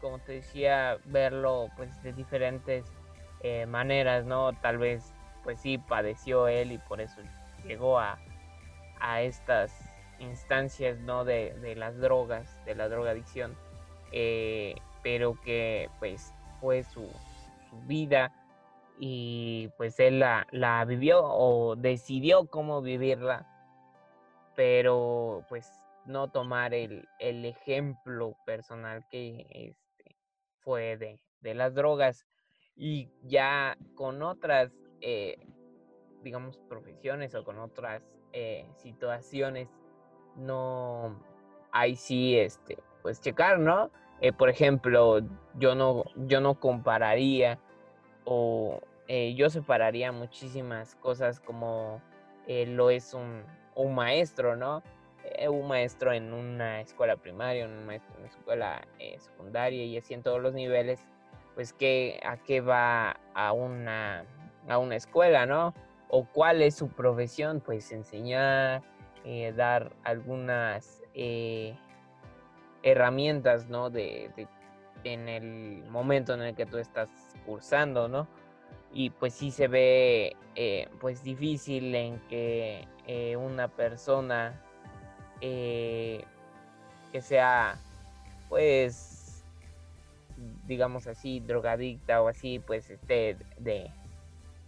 como 0.00 0.20
te 0.20 0.34
decía, 0.34 0.96
verlo 1.06 1.68
pues 1.76 1.90
de 2.04 2.12
diferentes 2.12 2.84
eh, 3.40 3.66
maneras, 3.66 4.24
¿no? 4.24 4.52
Tal 4.60 4.78
vez, 4.78 5.12
pues 5.42 5.60
sí, 5.60 5.76
padeció 5.76 6.46
él 6.46 6.70
y 6.70 6.78
por 6.78 7.00
eso 7.00 7.20
llegó 7.66 7.98
a, 7.98 8.18
estas 9.20 9.72
instancias, 10.18 10.98
¿no? 11.00 11.24
De, 11.24 11.74
las 11.76 11.98
drogas, 11.98 12.64
de 12.64 12.74
la 12.74 12.88
drogadicción, 12.88 13.56
eh, 14.12 14.74
pero 15.02 15.38
que 15.40 15.90
pues 15.98 16.32
fue 16.60 16.82
su, 16.82 17.08
vida 17.86 18.32
y 18.98 19.68
pues 19.76 20.00
él 20.00 20.20
la, 20.20 20.46
la 20.50 20.82
vivió 20.86 21.22
o 21.22 21.76
decidió 21.76 22.46
cómo 22.46 22.80
vivirla, 22.80 23.46
pero 24.54 25.44
pues 25.50 25.70
no 26.06 26.28
tomar 26.28 26.72
el, 26.72 27.06
ejemplo 27.18 28.36
personal 28.44 29.04
que 29.10 29.46
este, 29.50 30.16
fue 30.60 30.96
de, 30.96 31.20
las 31.54 31.74
drogas 31.74 32.26
y 32.74 33.08
ya 33.22 33.76
con 33.94 34.22
otras, 34.22 34.72
eh, 35.00 35.36
digamos, 36.26 36.58
profesiones 36.68 37.34
o 37.34 37.44
con 37.44 37.58
otras 37.58 38.02
eh, 38.32 38.66
situaciones, 38.76 39.68
no, 40.36 41.18
hay 41.72 41.96
sí, 41.96 42.38
este, 42.38 42.78
pues 43.02 43.20
checar, 43.20 43.58
¿no? 43.58 43.90
Eh, 44.20 44.32
por 44.32 44.50
ejemplo, 44.50 45.20
yo 45.54 45.74
no, 45.74 46.04
yo 46.16 46.40
no 46.40 46.58
compararía 46.60 47.58
o 48.24 48.80
yo 49.36 49.50
separaría 49.50 50.10
muchísimas 50.10 50.96
cosas 50.96 51.38
como 51.38 52.02
lo 52.48 52.90
es 52.90 53.14
un, 53.14 53.44
un 53.76 53.94
maestro, 53.94 54.56
¿no? 54.56 54.82
Eh, 55.34 55.48
un 55.48 55.66
maestro 55.66 56.12
en 56.12 56.32
una 56.32 56.80
escuela 56.80 57.16
primaria, 57.16 57.66
un 57.66 57.84
maestro 57.84 58.14
en 58.14 58.20
una 58.20 58.28
escuela 58.28 58.82
eh, 58.98 59.18
secundaria 59.18 59.84
y 59.84 59.96
así 59.96 60.14
en 60.14 60.22
todos 60.22 60.40
los 60.40 60.54
niveles, 60.54 61.04
pues 61.54 61.72
que 61.72 62.20
a 62.24 62.36
qué 62.36 62.60
va 62.60 63.18
a 63.34 63.52
una, 63.52 64.24
a 64.68 64.78
una 64.78 64.96
escuela, 64.96 65.46
¿no? 65.46 65.74
O 66.08 66.24
cuál 66.24 66.62
es 66.62 66.74
su 66.74 66.88
profesión, 66.88 67.60
pues 67.60 67.90
enseñar, 67.92 68.82
eh, 69.24 69.52
dar 69.56 69.92
algunas 70.04 71.02
herramientas, 72.82 73.68
¿no? 73.68 73.90
De, 73.90 74.30
en 75.04 75.28
el 75.28 75.84
momento 75.90 76.34
en 76.34 76.42
el 76.42 76.54
que 76.54 76.66
tú 76.66 76.78
estás 76.78 77.08
cursando, 77.44 78.08
¿no? 78.08 78.28
Y 78.92 79.10
pues 79.10 79.34
sí 79.34 79.50
se 79.50 79.68
ve 79.68 80.36
pues 81.00 81.22
difícil 81.22 81.94
en 81.94 82.18
que 82.28 82.86
una 83.36 83.68
persona 83.68 84.62
eh, 85.40 86.24
que 87.12 87.20
sea, 87.20 87.78
pues, 88.48 89.44
digamos 90.66 91.06
así, 91.06 91.40
drogadicta 91.40 92.22
o 92.22 92.28
así, 92.28 92.58
pues, 92.58 92.90
esté 92.90 93.36
de, 93.58 93.90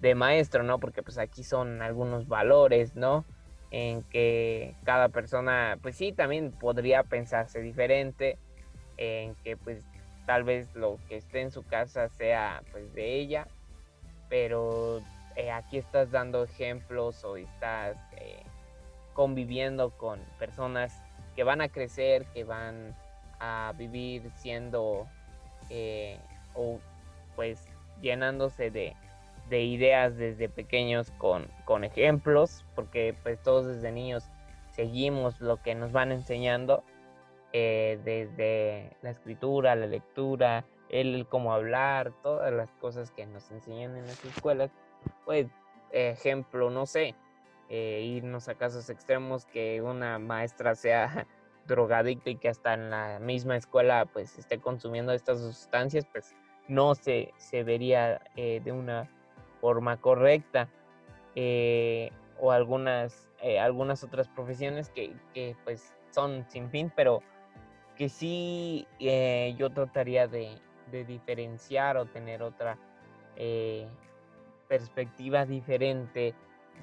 de 0.01 0.15
maestro, 0.15 0.63
¿no? 0.63 0.79
Porque 0.79 1.03
pues 1.03 1.19
aquí 1.19 1.45
son 1.45 1.83
algunos 1.83 2.29
valores, 2.29 2.95
¿no? 2.95 3.25
En 3.71 4.03
que 4.05 4.75
cada 4.85 5.09
persona, 5.09 5.79
pues 5.83 5.97
sí, 5.97 6.13
también 6.13 6.53
podría 6.53 7.03
pensarse 7.03 7.61
diferente, 7.61 8.39
en 8.97 9.35
que 9.37 9.57
pues 9.57 9.83
tal 10.27 10.45
vez 10.45 10.75
lo 10.75 10.99
que 11.09 11.17
esté 11.17 11.41
en 11.41 11.51
su 11.51 11.65
casa 11.65 12.09
sea 12.09 12.63
pues 12.73 12.93
de 12.95 13.15
ella, 13.15 13.47
pero 14.29 15.01
eh, 15.37 15.51
aquí 15.51 15.79
estás 15.79 16.11
dando 16.11 16.45
ejemplos 16.45 17.25
o 17.25 17.37
estás 17.37 17.97
eh, 18.17 18.43
conviviendo 19.15 19.91
con 19.91 20.21
personas 20.39 21.03
que 21.35 21.45
van 21.45 21.61
a 21.61 21.69
crecer, 21.69 22.27
que 22.35 22.45
van 22.45 22.97
a 23.41 23.73
vivir 23.77 24.31
siendo 24.37 25.07
eh, 25.71 26.19
o 26.55 26.81
pues 27.37 27.65
llenándose 28.01 28.71
de, 28.71 28.97
de 29.49 29.63
ideas 29.63 30.17
desde 30.17 30.49
pequeños 30.49 31.11
con, 31.19 31.49
con, 31.65 31.85
ejemplos, 31.85 32.65
porque 32.75 33.17
pues 33.23 33.43
todos 33.43 33.67
desde 33.67 33.93
niños 33.93 34.31
seguimos 34.71 35.41
lo 35.41 35.63
que 35.63 35.75
nos 35.75 35.93
van 35.93 36.13
enseñando, 36.13 36.85
eh, 37.53 37.99
desde 38.05 38.97
la 39.03 39.11
escritura, 39.11 39.75
la 39.75 39.87
lectura, 39.87 40.65
el, 40.91 41.27
cómo 41.29 41.53
hablar, 41.53 42.13
todas 42.23 42.53
las 42.53 42.71
cosas 42.73 43.11
que 43.11 43.27
nos 43.27 43.51
enseñan 43.51 43.97
en 43.97 44.07
las 44.07 44.25
escuelas, 44.25 44.71
pues 45.25 45.49
ejemplo, 45.91 46.71
no 46.71 46.87
sé, 46.87 47.15
eh, 47.69 48.03
irnos 48.03 48.49
a 48.49 48.55
casos 48.55 48.89
extremos 48.91 49.47
que 49.47 49.83
una 49.83 50.19
maestra 50.19 50.75
sea 50.75 51.27
drogadicta 51.67 52.31
y 52.31 52.37
que 52.37 52.49
hasta 52.49 52.75
en 52.75 52.91
la 52.91 53.19
misma 53.21 53.57
escuela 53.57 54.07
pues 54.07 54.39
esté 54.39 54.59
consumiendo 54.59 55.13
estas 55.13 55.41
sustancias, 55.41 56.07
pues 56.11 56.35
no 56.67 56.95
se, 56.95 57.33
se 57.37 57.65
vería 57.65 58.21
eh, 58.37 58.61
de 58.65 58.73
una 58.73 59.11
forma 59.61 60.01
correcta. 60.01 60.69
Eh, 61.35 62.11
o 62.41 62.53
algunas, 62.53 63.29
algunas 63.61 64.05
otras 64.05 64.29
profesiones 64.29 64.91
que, 64.91 65.13
que, 65.35 65.57
pues 65.65 65.93
son 66.11 66.47
sin 66.49 66.71
fin, 66.71 66.93
pero 66.95 67.21
que 67.97 68.09
sí 68.09 68.87
yo 69.57 69.71
trataría 69.71 70.29
de, 70.29 70.57
de, 70.93 71.05
diferenciar 71.05 71.97
o 71.97 72.07
tener 72.07 72.43
otra 72.43 72.79
perspectiva 74.69 75.47
diferente 75.47 76.35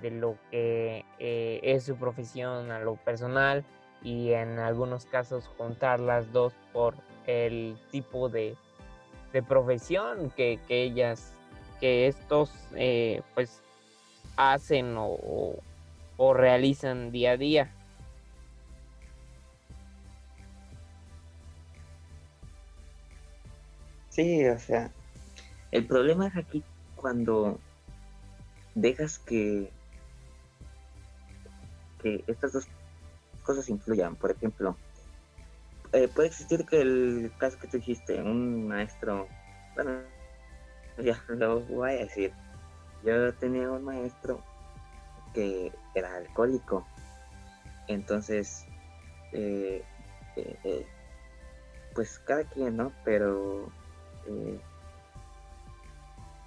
de 0.02 0.12
lo 0.12 0.38
que 0.52 1.06
eh, 1.20 1.60
es 1.64 1.84
su 1.84 1.96
profesión 1.96 2.72
a 2.72 2.80
lo 2.80 2.96
personal 2.98 3.64
y 4.02 4.34
en 4.34 4.60
algunos 4.60 5.06
casos 5.06 5.50
juntar 5.58 6.00
las 6.00 6.32
dos 6.32 6.54
por 6.74 6.96
el 7.28 7.78
tipo 7.92 8.30
de, 8.30 8.58
profesión 9.48 10.32
que, 10.36 10.60
ellas, 10.70 11.35
que 11.80 12.08
estos 12.08 12.52
eh, 12.76 13.22
pues 13.34 13.62
hacen 14.38 14.96
o, 14.98 15.56
o 16.18 16.34
realizan 16.34 17.12
día 17.12 17.32
a 17.32 17.38
día. 17.38 17.72
Sí, 24.10 24.46
o 24.48 24.58
sea, 24.58 24.90
el 25.72 25.86
problema 25.86 26.28
es 26.28 26.38
aquí 26.38 26.64
cuando 26.96 27.60
dejas 28.74 29.20
que, 29.20 29.70
que 32.02 32.24
estas 32.28 32.54
dos 32.54 32.68
cosas 33.44 33.68
influyan. 33.68 34.16
Por 34.16 34.32
ejemplo, 34.32 34.78
eh, 35.92 36.08
puede 36.08 36.30
existir 36.30 36.66
que 36.66 36.80
el 36.80 37.32
caso 37.38 37.60
que 37.60 37.68
tú 37.68 37.78
dijiste, 37.78 38.22
un 38.22 38.68
maestro, 38.68 39.28
bueno, 39.76 40.00
ya 41.04 41.22
lo 41.28 41.62
voy 41.62 41.92
a 41.92 41.96
decir. 41.98 42.34
Yo 43.04 43.34
tenía 43.36 43.70
un 43.70 43.84
maestro 43.84 44.42
que 45.34 45.72
era 45.94 46.16
alcohólico. 46.16 46.86
Entonces, 47.88 48.66
eh, 49.32 49.84
eh, 50.36 50.88
pues 51.94 52.20
cada 52.20 52.44
quien, 52.46 52.78
¿no? 52.78 52.92
Pero 53.04 53.72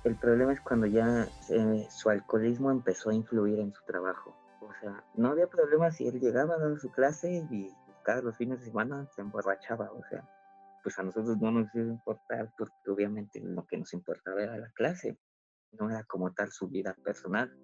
el 0.04 0.16
problema 0.16 0.52
es 0.52 0.60
cuando 0.60 0.86
ya 0.86 1.28
eh, 1.50 1.86
su 1.90 2.10
alcoholismo 2.10 2.70
empezó 2.70 3.10
a 3.10 3.14
influir 3.14 3.60
en 3.60 3.72
su 3.72 3.82
trabajo. 3.84 4.34
O 4.60 4.72
sea, 4.80 5.04
no 5.14 5.28
había 5.28 5.46
problema 5.46 5.90
si 5.90 6.08
él 6.08 6.18
llegaba 6.18 6.54
a 6.54 6.58
dar 6.58 6.78
su 6.78 6.90
clase 6.90 7.46
y 7.50 7.74
cada 8.02 8.22
los 8.22 8.36
fines 8.36 8.60
de 8.60 8.66
semana 8.66 9.06
se 9.14 9.20
emborrachaba. 9.20 9.90
O 9.92 10.02
sea, 10.08 10.24
pues 10.82 10.98
a 10.98 11.02
nosotros 11.02 11.38
no 11.38 11.50
nos 11.50 11.74
iba 11.74 11.84
a 11.84 11.88
importar 11.88 12.52
porque 12.56 12.90
obviamente 12.90 13.40
lo 13.40 13.66
que 13.66 13.78
nos 13.78 13.92
importaba 13.92 14.42
era 14.42 14.56
la 14.56 14.70
clase, 14.70 15.18
no 15.72 15.90
era 15.90 16.04
como 16.04 16.32
tal 16.32 16.50
su 16.50 16.68
vida 16.68 16.94
personal. 17.04 17.54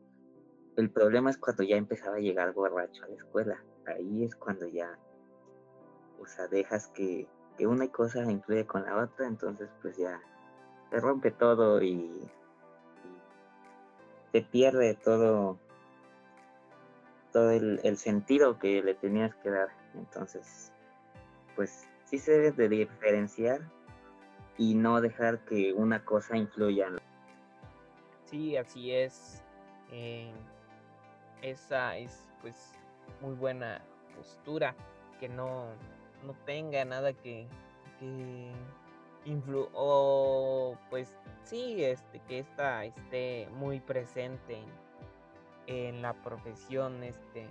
El 0.76 0.90
problema 0.90 1.30
es 1.30 1.38
cuando 1.38 1.62
ya 1.62 1.76
empezaba 1.76 2.16
a 2.16 2.20
llegar 2.20 2.52
borracho 2.52 3.04
a 3.04 3.08
la 3.08 3.14
escuela. 3.14 3.64
Ahí 3.86 4.24
es 4.24 4.34
cuando 4.34 4.66
ya, 4.66 4.98
o 6.20 6.26
sea, 6.26 6.48
dejas 6.48 6.88
que, 6.88 7.28
que 7.56 7.66
una 7.66 7.86
cosa 7.88 8.30
influye 8.30 8.66
con 8.66 8.84
la 8.84 8.96
otra, 8.96 9.26
entonces 9.26 9.70
pues 9.80 9.96
ya 9.96 10.20
se 10.90 11.00
rompe 11.00 11.30
todo 11.30 11.80
y, 11.82 12.28
se 14.34 14.42
pierde 14.42 14.94
todo 14.94 15.60
todo 17.30 17.50
el, 17.52 17.96
sentido 17.96 18.58
que 18.58 18.82
le 18.82 18.94
tenías 18.94 19.32
que 19.36 19.50
dar. 19.50 19.68
Entonces, 19.94 20.72
pues 21.54 21.88
sí 22.04 22.18
se 22.18 22.32
debe 22.32 22.68
de 22.68 22.76
diferenciar 22.76 23.60
y 24.56 24.74
no 24.74 25.00
dejar 25.00 25.44
que 25.44 25.72
una 25.72 26.04
cosa 26.04 26.36
influya. 26.36 26.88
Sí, 28.24 28.56
así 28.56 28.92
es. 28.92 29.42
Eh, 29.90 30.32
esa 31.42 31.96
es 31.96 32.26
pues 32.40 32.72
muy 33.20 33.34
buena 33.34 33.82
postura, 34.16 34.74
que 35.20 35.28
no, 35.28 35.66
no 36.24 36.34
tenga 36.44 36.84
nada 36.84 37.12
que, 37.12 37.46
influ 39.24 39.70
o 39.72 40.76
pues 40.90 41.18
sí, 41.44 41.82
este, 41.84 42.20
que 42.20 42.40
esta 42.40 42.84
esté 42.84 43.48
muy 43.52 43.80
presente 43.80 44.62
en, 45.66 46.02
la 46.02 46.12
profesión, 46.12 47.02
este, 47.02 47.46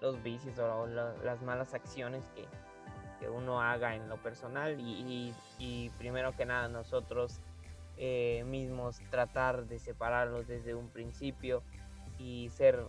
los 0.00 0.22
vicios 0.22 0.58
o, 0.58 0.86
las 0.86 1.42
malas 1.42 1.74
acciones 1.74 2.24
que, 2.34 2.46
uno 3.28 3.62
haga 3.62 3.94
en 3.94 4.08
lo 4.08 4.16
personal 4.16 4.76
y, 4.78 5.34
primero 5.98 6.36
que 6.36 6.46
nada 6.46 6.68
nosotros 6.68 7.40
eh, 7.96 8.44
mismos 8.46 9.00
tratar 9.10 9.66
de 9.66 9.78
separarlos 9.78 10.46
desde 10.46 10.74
un 10.74 10.88
principio 10.88 11.62
y 12.18 12.50
ser 12.50 12.84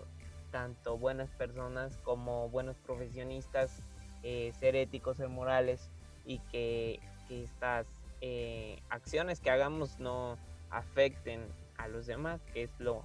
tanto 0.52 0.98
buenas 0.98 1.30
personas 1.32 1.98
como 2.04 2.50
buenos 2.50 2.78
profesionistas, 2.78 3.82
eh, 4.24 4.52
ser 4.60 4.76
éticos, 4.76 5.18
ser 5.18 5.30
morales 5.30 5.90
y 6.26 6.40
que, 6.52 7.00
que 7.28 7.44
estas 7.44 7.88
eh, 8.22 8.82
acciones 8.90 9.40
que 9.40 9.52
hagamos 9.52 10.00
no 10.00 10.38
afecten 10.70 11.42
a 11.78 11.88
los 11.88 12.08
demás, 12.08 12.42
que 12.54 12.64
es 12.64 12.72
lo, 12.80 13.04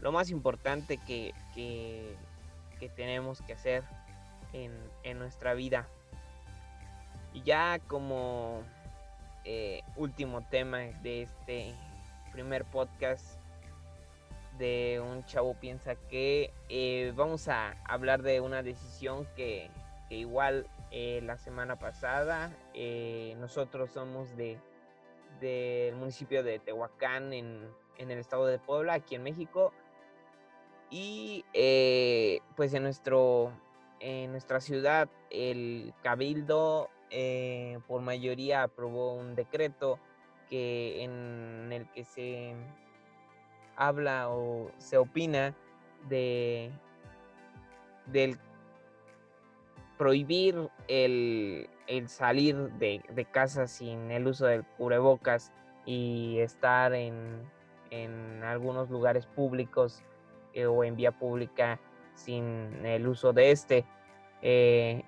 lo 0.00 0.12
más 0.12 0.30
importante 0.30 0.98
que, 0.98 1.34
que, 1.54 2.16
tenemos 2.96 3.40
que 3.42 3.52
hacer 3.52 3.84
en, 4.52 5.18
nuestra 5.18 5.54
vida. 5.54 5.86
Y 7.34 7.42
ya 7.42 7.78
como 7.86 8.62
eh, 9.44 9.82
último 9.96 10.42
tema 10.42 10.78
de 11.02 11.22
este 11.22 11.74
primer 12.30 12.64
podcast 12.64 13.38
de 14.58 15.02
un 15.04 15.24
chavo 15.24 15.54
piensa 15.54 15.96
que 15.96 16.52
eh, 16.68 17.12
vamos 17.16 17.48
a 17.48 17.74
hablar 17.84 18.22
de 18.22 18.40
una 18.40 18.62
decisión 18.62 19.26
que, 19.34 19.70
que 20.08 20.16
igual 20.16 20.68
eh, 20.90 21.20
la 21.24 21.38
semana 21.38 21.76
pasada. 21.76 22.52
Nosotros 23.38 23.90
somos 23.90 24.36
de 24.36 24.58
del 25.40 25.96
municipio 25.96 26.44
de 26.44 26.60
Tehuacán 26.60 27.32
en, 27.32 27.66
el 27.98 28.10
estado 28.12 28.46
de 28.46 28.58
Puebla, 28.60 28.94
aquí 28.94 29.16
en 29.16 29.24
México. 29.24 29.72
Y 30.88 31.44
pues 32.54 32.74
en, 32.74 32.82
nuestro, 32.84 33.50
en 33.98 34.30
nuestra 34.30 34.60
ciudad 34.60 35.08
el 35.30 35.94
cabildo 36.02 36.90
por 37.86 38.00
mayoría 38.00 38.62
aprobó 38.62 39.14
un 39.14 39.34
decreto 39.34 39.98
que, 40.48 41.04
en 41.04 41.72
el 41.72 41.86
que 41.92 42.04
se 42.04 42.54
habla 43.76 44.30
o 44.30 44.70
se 44.78 44.96
opina 44.96 45.54
de 46.08 46.70
del 48.06 48.38
prohibir 50.02 50.68
el, 50.88 51.68
salir 52.06 52.56
de, 52.72 53.26
casa 53.30 53.66
sin 53.66 54.10
el 54.10 54.26
uso 54.26 54.46
del 54.46 54.64
cubrebocas 54.64 55.52
y 55.86 56.38
estar 56.40 56.92
en, 56.92 57.50
algunos 58.42 58.90
lugares 58.90 59.26
públicos 59.26 60.02
eh, 60.54 60.66
o 60.66 60.82
en 60.82 60.96
vía 60.96 61.12
pública 61.12 61.78
sin 62.14 62.84
el 62.84 63.06
uso 63.06 63.32
de 63.32 63.50
este. 63.50 63.84
Eh, 64.40 65.04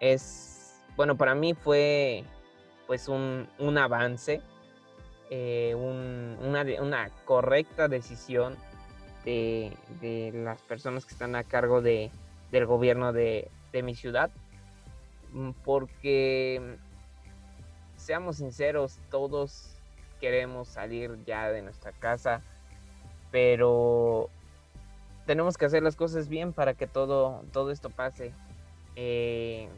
es, 0.00 0.59
bueno, 0.96 1.16
para 1.16 1.34
mí 1.34 1.54
fue 1.54 2.24
pues 2.86 3.08
un, 3.08 3.46
avance, 3.78 4.40
eh, 5.30 5.74
una, 5.76 6.64
una, 6.80 7.10
correcta 7.24 7.88
decisión 7.88 8.56
de, 9.24 9.76
de, 10.00 10.32
las 10.34 10.60
personas 10.62 11.06
que 11.06 11.12
están 11.12 11.36
a 11.36 11.44
cargo 11.44 11.82
de, 11.82 12.10
del 12.50 12.66
gobierno 12.66 13.12
de, 13.12 13.48
de 13.72 13.82
mi 13.82 13.94
ciudad, 13.94 14.30
mm, 15.32 15.50
porque 15.64 16.76
seamos 17.96 18.38
sinceros, 18.38 18.98
todos 19.10 19.76
queremos 20.20 20.68
salir 20.68 21.16
ya 21.24 21.50
de 21.50 21.62
nuestra 21.62 21.92
casa, 21.92 22.42
pero 23.30 24.28
tenemos 25.26 25.56
que 25.56 25.66
hacer 25.66 25.82
las 25.82 25.96
cosas 25.96 26.28
bien 26.28 26.52
para 26.52 26.74
que 26.74 26.86
todo, 26.86 27.44
todo 27.52 27.70
esto 27.70 27.90
pase. 27.90 28.32
Eh, 28.96 29.68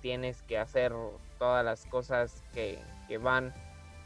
tienes 0.00 0.42
que 0.42 0.58
hacer 0.58 0.92
todas 1.38 1.64
las 1.64 1.86
cosas 1.86 2.42
que, 2.54 2.78
van 3.18 3.52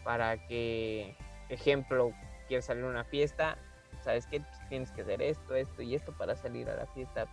para 0.04 0.46
que, 0.46 1.16
ejemplo, 1.48 2.12
quieres 2.48 2.64
salir 2.64 2.84
a 2.84 2.88
una 2.88 3.04
fiesta, 3.04 3.58
sabes 4.02 4.26
que 4.26 4.42
tienes 4.68 4.90
que 4.92 5.02
hacer 5.02 5.20
esto, 5.22 5.54
esto 5.54 5.82
y 5.82 5.94
esto 5.94 6.16
para 6.16 6.36
salir 6.36 6.70
a 6.70 6.76
la 6.76 6.86
fiesta. 6.86 7.26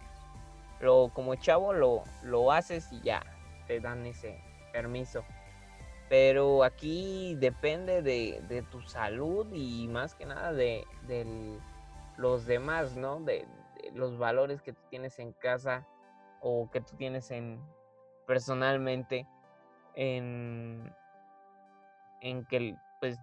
Lo, 0.80 1.12
como 1.14 1.36
chavo 1.36 1.74
lo, 1.74 2.04
lo 2.24 2.52
haces 2.52 2.92
y 2.92 3.02
ya 3.02 3.24
te 3.68 3.80
dan 3.80 4.06
ese 4.06 4.42
permiso. 4.74 5.24
Pero 6.10 6.66
aquí 6.66 7.36
depende 7.36 8.02
de, 8.02 8.66
tu 8.70 8.82
salud 8.82 9.48
y 9.54 9.88
más 9.88 10.14
que 10.14 10.26
nada 10.26 10.52
de, 10.52 10.86
los 12.18 12.46
demás, 12.46 12.98
¿no? 12.98 13.22
De, 13.22 13.48
los 13.94 14.18
valores 14.18 14.62
que 14.62 14.74
tú 14.74 14.82
tienes 14.90 15.20
en 15.20 15.32
casa 15.32 15.88
o 16.42 16.70
que 16.70 16.82
tú 16.82 16.98
tienes 16.98 17.32
en 17.32 17.62
personalmente 18.32 19.28
en, 19.94 20.90
en 22.22 22.46
que 22.46 22.78
pues 23.02 23.20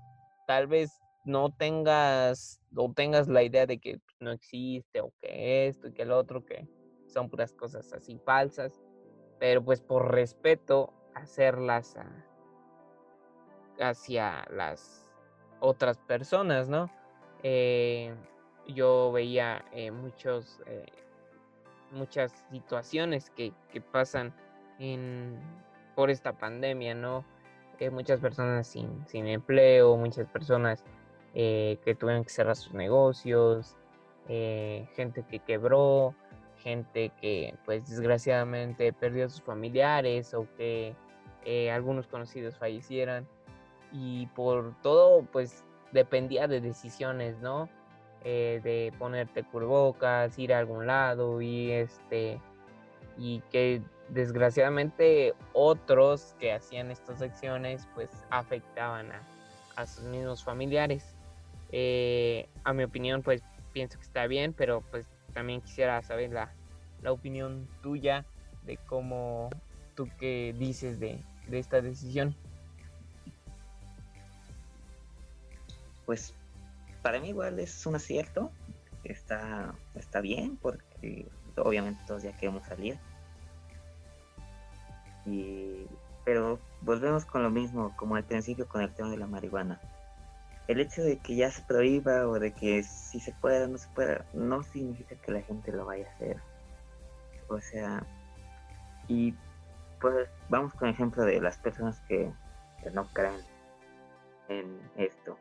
tal 0.46 0.66
vez 0.66 1.00
no 1.24 1.48
tengas 1.50 2.60
o 2.76 2.92
tengas 2.92 3.26
la 3.26 3.42
idea 3.42 3.64
de 3.64 3.78
que 3.78 4.02
no 4.20 4.32
existe 4.32 5.00
o 5.00 5.10
que 5.22 5.66
esto 5.66 5.88
y 5.88 5.92
que 5.94 6.02
el 6.02 6.12
otro, 6.12 6.44
que 6.44 6.68
son 7.06 7.30
puras 7.30 7.54
cosas 7.54 7.90
así 7.94 8.18
falsas, 8.18 8.82
pero 9.38 9.64
pues 9.64 9.80
por 9.80 10.12
respeto 10.12 10.92
hacerlas 11.14 11.96
hacia 13.80 14.46
las 14.50 15.10
otras 15.60 15.96
personas, 15.96 16.68
¿no? 16.68 16.90
Eh, 17.42 18.14
yo 18.66 19.10
veía 19.10 19.64
eh, 19.72 19.90
muchos, 19.90 20.60
eh, 20.66 20.84
muchas 21.92 22.44
situaciones 22.50 23.30
que, 23.30 23.54
que 23.72 23.80
pasan 23.80 24.34
en, 24.78 25.36
por 25.94 26.10
esta 26.10 26.32
pandemia, 26.32 26.94
¿no? 26.94 27.24
muchas 27.90 28.18
personas 28.20 28.66
sin, 28.66 29.06
sin, 29.06 29.26
empleo, 29.28 29.96
muchas 29.96 30.26
personas 30.26 30.84
eh, 31.34 31.78
que 31.84 31.94
tuvieron 31.94 32.24
que 32.24 32.30
cerrar 32.30 32.56
sus 32.56 32.74
negocios, 32.74 33.76
eh, 34.28 34.88
gente 34.94 35.22
que 35.22 35.38
quebró, 35.38 36.14
gente 36.56 37.12
que 37.20 37.54
pues 37.64 37.88
desgraciadamente 37.88 38.92
perdió 38.92 39.26
a 39.26 39.28
sus 39.28 39.42
familiares 39.42 40.34
o 40.34 40.48
que 40.56 40.96
eh, 41.44 41.70
algunos 41.70 42.08
conocidos 42.08 42.58
fallecieran 42.58 43.26
y 43.92 44.26
por 44.28 44.74
todo 44.82 45.22
pues 45.32 45.64
dependía 45.92 46.48
de 46.48 46.60
decisiones, 46.60 47.38
¿no? 47.38 47.68
de 48.24 48.92
ponerte 48.98 49.42
cubrebocas, 49.44 50.38
ir 50.38 50.52
a 50.52 50.58
algún 50.58 50.86
lado 50.86 51.40
y 51.40 51.70
este 51.70 52.38
y 53.16 53.40
que 53.50 53.80
desgraciadamente 54.10 55.34
otros 55.52 56.34
que 56.38 56.52
hacían 56.52 56.90
estas 56.90 57.22
acciones 57.22 57.86
pues 57.94 58.10
afectaban 58.30 59.10
a, 59.76 59.86
sus 59.86 60.04
mismos 60.04 60.42
familiares. 60.42 61.14
Eh, 61.70 62.48
a 62.64 62.72
mi 62.72 62.82
opinión 62.82 63.22
pues 63.22 63.42
pienso 63.72 63.98
que 63.98 64.04
está 64.04 64.26
bien, 64.26 64.52
pero 64.52 64.82
pues 64.90 65.06
también 65.34 65.60
quisiera 65.60 66.02
saber 66.02 66.32
la, 66.32 66.52
opinión 67.08 67.68
tuya 67.80 68.26
de 68.64 68.76
cómo 68.76 69.50
tú 69.94 70.08
qué 70.18 70.54
dices 70.58 70.98
de, 70.98 71.22
esta 71.52 71.80
decisión. 71.80 72.34
Pues 76.06 76.34
para 77.02 77.20
mí 77.20 77.28
igual 77.28 77.60
es 77.60 77.86
un 77.86 77.94
acierto, 77.94 78.50
está, 79.04 79.74
está 79.94 80.20
bien 80.20 80.56
porque 80.56 81.28
obviamente 81.56 82.00
todos 82.06 82.24
ya 82.24 82.32
queremos 82.32 82.66
salir 82.66 82.98
pero 86.24 86.58
volvemos 86.82 87.24
con 87.24 87.42
lo 87.42 87.50
mismo, 87.50 87.94
como 87.96 88.16
al 88.16 88.24
principio 88.24 88.68
con 88.68 88.82
el 88.82 88.92
tema 88.92 89.10
de 89.10 89.16
la 89.16 89.26
marihuana. 89.26 89.80
El 90.66 90.80
hecho 90.80 91.02
de 91.02 91.18
que 91.18 91.36
ya 91.36 91.50
se 91.50 91.62
prohíba 91.62 92.28
o 92.28 92.38
de 92.38 92.52
que 92.52 92.82
si 92.82 93.20
se 93.20 93.32
pueda 93.32 93.64
o 93.64 93.68
no 93.68 93.78
se 93.78 93.88
pueda, 93.90 94.26
no 94.34 94.62
significa 94.62 95.16
que 95.16 95.32
la 95.32 95.40
gente 95.40 95.72
lo 95.72 95.86
vaya 95.86 96.06
a 96.06 96.14
hacer. 96.14 96.36
O 97.48 97.58
sea, 97.60 98.06
y 99.08 99.34
pues 100.00 100.28
vamos 100.48 100.74
con 100.74 100.88
el 100.88 100.94
ejemplo 100.94 101.24
de 101.24 101.40
las 101.40 101.56
personas 101.58 101.98
que, 102.06 102.30
que 102.82 102.90
no 102.90 103.08
creen 103.12 103.40
en 104.48 104.78
esto. 104.96 105.38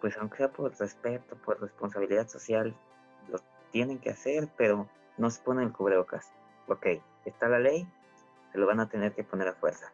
Pues 0.00 0.16
aunque 0.16 0.38
sea 0.38 0.50
por 0.50 0.74
respeto, 0.78 1.36
por 1.36 1.60
responsabilidad 1.60 2.28
social, 2.28 2.74
lo 3.28 3.38
tienen 3.70 3.98
que 3.98 4.10
hacer, 4.10 4.48
pero 4.56 4.88
no 5.18 5.30
se 5.30 5.42
ponen 5.42 5.66
el 5.66 5.72
cubrebocas. 5.72 6.32
Ok, 6.66 6.86
está 7.24 7.48
la 7.48 7.58
ley, 7.58 7.86
se 8.52 8.58
lo 8.58 8.66
van 8.66 8.80
a 8.80 8.88
tener 8.88 9.14
que 9.14 9.24
poner 9.24 9.48
a 9.48 9.54
fuerza. 9.54 9.92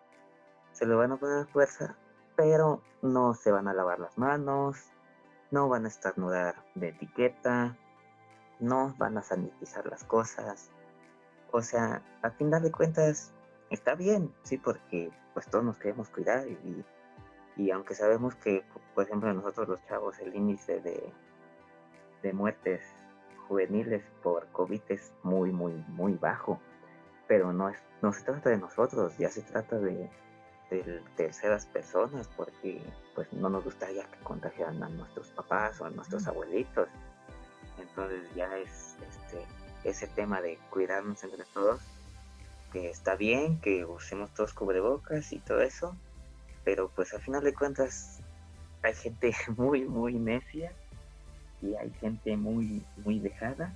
Se 0.73 0.85
lo 0.85 0.99
van 0.99 1.13
a 1.13 1.17
poner 1.17 1.45
a 1.45 1.47
fuerza, 1.47 1.97
pero 2.37 2.83
no 3.03 3.35
se 3.35 3.53
van 3.53 3.69
a 3.69 3.75
lavar 3.75 4.01
las 4.01 4.19
manos, 4.19 4.91
no 5.51 5.69
van 5.69 5.85
a 5.85 5.89
estornudar 5.89 6.57
de 6.75 6.89
etiqueta, 6.89 7.77
no 8.59 8.95
van 8.99 9.17
a 9.17 9.23
sanitizar 9.23 9.87
las 9.87 10.05
cosas. 10.05 10.71
O 11.53 11.63
sea, 11.63 12.03
a 12.23 12.31
final 12.31 12.63
de 12.63 12.73
cuentas, 12.73 13.33
está 13.71 13.95
bien, 13.95 14.35
sí, 14.43 14.59
porque 14.59 15.11
pues 15.35 15.47
todos 15.49 15.65
nos 15.65 15.79
queremos 15.79 16.09
cuidar 16.11 16.47
y, 16.49 16.85
y 17.57 17.71
aunque 17.71 17.95
sabemos 17.95 18.35
que, 18.37 18.65
por 18.95 19.05
ejemplo, 19.05 19.33
nosotros 19.33 19.69
los 19.69 19.85
chavos, 19.87 20.19
el 20.19 20.35
índice 20.35 20.81
de, 20.81 21.13
de 22.23 22.33
muertes 22.33 22.83
juveniles 23.47 24.03
por 24.23 24.49
COVID 24.49 24.83
es 24.89 25.13
muy, 25.23 25.53
muy, 25.53 25.73
muy 25.89 26.15
bajo 26.15 26.61
pero 27.29 27.53
no, 27.53 27.68
es, 27.68 27.76
no 28.03 28.12
se 28.12 28.22
trata 28.22 28.51
de 28.51 28.57
nosotros, 28.57 29.16
ya 29.18 29.31
se 29.31 29.43
trata 29.43 29.79
de, 29.79 30.11
terceras 31.16 31.64
personas, 31.64 32.29
porque 32.37 32.83
pues 33.14 33.33
no 33.33 33.49
nos 33.49 33.64
gustaría 33.64 34.05
que 34.05 34.18
contagiaran 34.18 34.83
a 34.83 34.89
nuestros 34.91 35.29
papás 35.29 35.81
o 35.81 35.87
a 35.87 35.91
nuestros 35.91 36.26
abuelitos. 36.26 36.89
Entonces 37.79 38.22
ya 38.35 38.55
es 38.59 38.97
este, 39.09 39.47
ese 39.85 40.07
tema 40.09 40.43
de 40.43 40.59
cuidarnos 40.68 41.24
entre 41.24 41.45
todos, 41.55 41.81
que 42.70 42.91
está 42.91 43.16
bien, 43.16 43.61
que 43.61 43.87
usemos 43.87 44.35
todos 44.35 44.53
cubrebocas 44.53 45.33
y 45.33 45.39
todo 45.39 45.62
eso, 45.62 45.97
pero 46.64 46.91
pues 46.91 47.14
al 47.14 47.22
final 47.22 47.43
de 47.43 47.55
cuentas 47.55 48.20
hay 48.83 48.93
gente 48.93 49.35
muy, 49.57 49.87
muy 49.87 50.14
necia 50.18 50.70
y 51.62 51.74
hay 51.76 51.91
gente 51.93 52.37
muy, 52.37 52.85
muy 53.05 53.20
dejada 53.20 53.74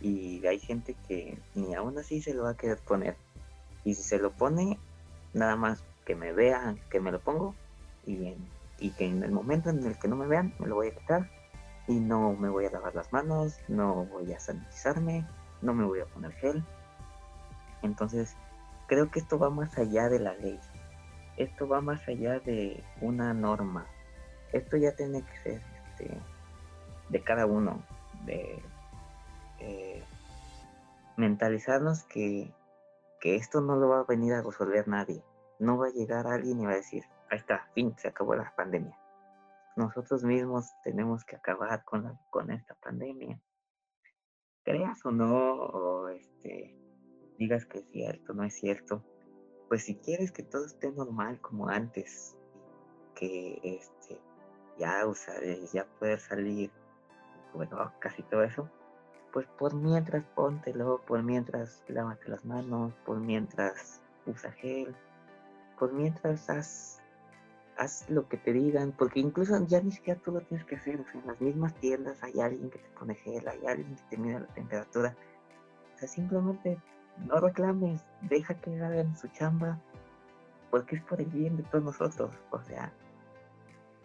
y 0.00 0.46
hay 0.46 0.58
gente 0.58 0.94
que 1.08 1.38
ni 1.54 1.74
aún 1.74 1.98
así 1.98 2.20
se 2.20 2.34
lo 2.34 2.44
va 2.44 2.50
a 2.50 2.56
querer 2.56 2.78
poner. 2.78 3.16
Y 3.84 3.94
si 3.94 4.02
se 4.02 4.18
lo 4.18 4.32
pone, 4.32 4.78
nada 5.32 5.56
más 5.56 5.84
que 6.04 6.14
me 6.14 6.32
vean 6.32 6.80
que 6.90 7.00
me 7.00 7.12
lo 7.12 7.20
pongo 7.20 7.54
y, 8.06 8.34
y 8.78 8.90
que 8.90 9.06
en 9.06 9.22
el 9.22 9.32
momento 9.32 9.70
en 9.70 9.84
el 9.84 9.98
que 9.98 10.08
no 10.08 10.16
me 10.16 10.26
vean, 10.26 10.54
me 10.58 10.66
lo 10.66 10.76
voy 10.76 10.88
a 10.88 10.94
quitar 10.94 11.30
y 11.88 11.94
no 11.94 12.32
me 12.32 12.48
voy 12.48 12.66
a 12.66 12.70
lavar 12.70 12.94
las 12.94 13.12
manos, 13.12 13.58
no 13.68 14.04
voy 14.06 14.32
a 14.32 14.40
sanitizarme, 14.40 15.26
no 15.62 15.74
me 15.74 15.84
voy 15.84 16.00
a 16.00 16.06
poner 16.06 16.32
gel. 16.32 16.64
Entonces, 17.82 18.36
creo 18.86 19.10
que 19.10 19.20
esto 19.20 19.38
va 19.38 19.50
más 19.50 19.76
allá 19.78 20.08
de 20.08 20.18
la 20.18 20.34
ley. 20.34 20.58
Esto 21.36 21.68
va 21.68 21.80
más 21.80 22.06
allá 22.08 22.40
de 22.40 22.82
una 23.00 23.34
norma. 23.34 23.86
Esto 24.52 24.76
ya 24.76 24.92
tiene 24.96 25.22
que 25.22 25.38
ser 25.42 25.62
este, 25.90 26.18
de 27.08 27.20
cada 27.22 27.46
uno, 27.46 27.82
de 28.24 28.62
eh, 29.60 29.85
mentalizarnos 31.16 32.04
que, 32.04 32.52
esto 33.22 33.60
no 33.60 33.74
lo 33.74 33.88
va 33.88 34.00
a 34.00 34.04
venir 34.04 34.34
a 34.34 34.42
resolver 34.42 34.86
nadie. 34.86 35.20
No 35.58 35.76
va 35.78 35.88
a 35.88 35.90
llegar 35.90 36.28
alguien 36.28 36.60
y 36.60 36.66
va 36.66 36.72
a 36.72 36.76
decir, 36.76 37.02
ahí 37.28 37.38
está, 37.38 37.68
fin, 37.74 37.92
se 37.98 38.06
acabó 38.06 38.36
la 38.36 38.54
pandemia. 38.54 38.96
Nosotros 39.74 40.22
mismos 40.22 40.70
tenemos 40.84 41.24
que 41.24 41.34
acabar 41.34 41.82
con, 41.84 42.04
la, 42.04 42.20
con 42.30 42.52
esta 42.52 42.76
pandemia. 42.76 43.40
Creas 44.62 45.04
o 45.04 45.10
no, 45.10 45.54
o 45.54 46.08
este, 46.08 46.78
digas 47.36 47.66
que 47.66 47.78
es 47.78 47.88
cierto, 47.90 48.32
no 48.32 48.44
es 48.44 48.54
cierto. 48.54 49.02
Pues 49.68 49.84
si 49.84 49.96
quieres 49.96 50.30
que 50.30 50.44
todo 50.44 50.64
esté 50.64 50.92
normal 50.92 51.40
como 51.40 51.68
antes, 51.68 52.36
que 53.16 53.58
este, 53.64 54.20
ya 54.78 55.04
usar, 55.04 55.42
ya 55.72 55.84
poder 55.98 56.20
salir, 56.20 56.70
bueno, 57.52 57.92
casi 57.98 58.22
todo 58.22 58.44
eso, 58.44 58.70
pues 59.32 59.46
por 59.58 59.74
mientras 59.74 60.24
póntelo, 60.34 61.00
por 61.06 61.22
mientras 61.22 61.82
lávate 61.88 62.28
las 62.28 62.44
manos, 62.44 62.92
por 63.04 63.18
mientras 63.18 64.00
usa 64.26 64.52
gel, 64.52 64.94
por 65.78 65.92
mientras 65.92 66.48
haz, 66.48 67.02
haz 67.76 68.08
lo 68.08 68.28
que 68.28 68.36
te 68.36 68.52
digan, 68.52 68.92
porque 68.92 69.20
incluso 69.20 69.58
ya 69.66 69.80
ni 69.80 69.92
siquiera 69.92 70.20
tú 70.20 70.32
lo 70.32 70.40
tienes 70.40 70.66
que 70.66 70.76
hacer, 70.76 71.00
o 71.00 71.04
sea, 71.04 71.20
en 71.20 71.26
las 71.26 71.40
mismas 71.40 71.74
tiendas 71.74 72.22
hay 72.22 72.40
alguien 72.40 72.70
que 72.70 72.78
te 72.78 72.88
pone 72.98 73.14
gel, 73.14 73.46
hay 73.46 73.66
alguien 73.66 73.94
que 73.96 74.02
te 74.10 74.16
mide 74.16 74.40
la 74.40 74.46
temperatura, 74.46 75.14
o 75.94 75.98
sea, 75.98 76.08
simplemente 76.08 76.78
no 77.26 77.38
reclames, 77.38 78.04
deja 78.22 78.54
que 78.54 78.80
hagan 78.82 79.16
su 79.16 79.28
chamba, 79.28 79.78
porque 80.70 80.96
es 80.96 81.02
por 81.02 81.20
el 81.20 81.26
bien 81.26 81.56
de 81.56 81.62
todos 81.64 81.84
nosotros, 81.84 82.30
o 82.50 82.60
sea, 82.62 82.92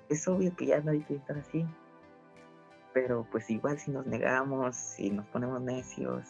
es 0.09 0.27
obvio 0.27 0.53
que 0.55 0.67
ya 0.67 0.83
hay 0.85 1.03
que 1.03 1.15
estar 1.15 1.37
así, 1.37 1.65
pero 2.93 3.25
pues 3.31 3.49
igual 3.49 3.79
si 3.79 3.91
nos 3.91 4.05
negamos, 4.05 4.75
si 4.75 5.09
nos 5.09 5.25
ponemos 5.27 5.61
necios, 5.61 6.27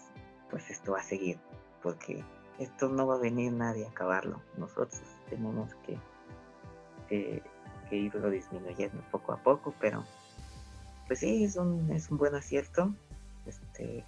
pues 0.50 0.70
esto 0.70 0.94
va 0.94 1.00
a 1.00 1.04
seguir, 1.04 1.40
porque 1.82 2.24
esto 2.60 2.90
no 2.90 3.08
va 3.08 3.16
a 3.16 3.20
venir 3.20 3.52
nadie 3.54 3.86
a 3.86 3.90
acabarlo. 3.90 4.42
Nosotros 4.58 5.02
tenemos 5.30 5.74
que 5.86 5.98
que 7.92 7.98
irlo 7.98 8.30
disminuyendo 8.30 9.04
poco 9.12 9.34
a 9.34 9.38
poco, 9.44 9.76
pero 9.80 10.06
pues 11.08 11.20
sí, 11.20 11.44
es 11.44 11.58
un, 11.58 11.92
es 11.92 12.10
un 12.10 12.18
buen 12.18 12.34
acierto. 12.34 12.96
Este, 13.46 14.06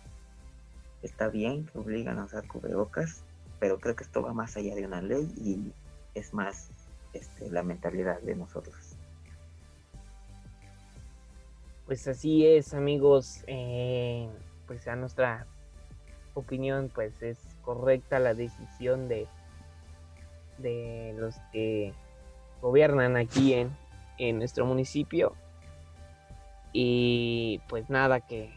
está 1.02 1.28
bien 1.28 1.66
que 1.66 1.78
obligan 1.78 2.18
a 2.18 2.24
usar 2.24 2.48
cubrebocas, 2.48 3.26
pero 3.60 3.80
creo 3.80 3.96
que 3.96 4.06
esto 4.06 4.22
va 4.22 4.34
más 4.34 4.56
allá 4.56 4.74
de 4.74 4.86
una 4.88 5.02
ley 5.02 5.30
y 5.36 5.74
es 6.18 6.34
más 6.34 6.70
este, 7.12 7.52
la 7.52 7.62
mentalidad 7.62 8.22
de 8.22 8.36
nosotros. 8.36 8.93
Pues 11.86 12.08
así 12.08 12.48
es, 12.48 12.74
amigos. 12.74 13.44
Eh, 13.48 14.30
pues 14.68 14.88
a 14.88 14.96
nuestra 14.96 15.46
opinión, 16.34 16.90
pues 16.94 17.22
es 17.22 17.38
correcta 17.62 18.20
la 18.20 18.34
decisión 18.34 19.08
de, 19.08 19.28
de 20.58 21.14
los 21.18 21.36
que 21.52 21.94
gobiernan 22.62 23.18
aquí 23.18 23.54
en, 23.54 23.76
en 24.18 24.38
nuestro 24.40 24.66
municipio. 24.66 25.36
Y 26.72 27.62
pues 27.68 27.90
nada, 27.90 28.22
que 28.22 28.52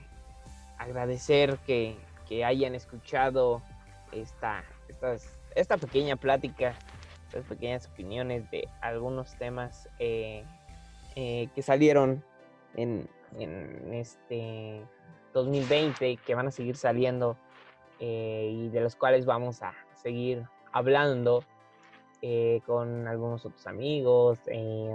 agradecer 0.79 1.59
que, 1.67 1.97
que 2.29 2.45
hayan 2.45 2.75
escuchado 2.75 3.61
esta, 4.13 4.65
esta 5.55 5.77
pequeña 5.77 6.17
plática, 6.17 6.75
estas 7.27 7.45
pequeñas 7.45 7.89
opiniones 7.89 8.49
de 8.51 8.69
algunos 8.81 9.37
temas 9.37 9.89
eh, 9.99 10.45
eh, 11.17 11.49
que 11.55 11.63
salieron 11.63 12.25
en, 12.77 13.09
en, 13.39 13.95
este 13.95 14.83
2020, 15.33 16.17
que 16.19 16.35
van 16.35 16.49
a 16.49 16.51
seguir 16.51 16.77
saliendo 16.77 17.37
eh, 18.01 18.51
y 18.53 18.69
de 18.69 18.81
los 18.81 18.97
cuales 18.97 19.27
vamos 19.27 19.63
a 19.63 19.75
seguir 19.95 20.45
hablando 20.73 21.45
con 22.67 23.07
algunos 23.07 23.47
otros 23.47 23.69
amigos 23.69 24.41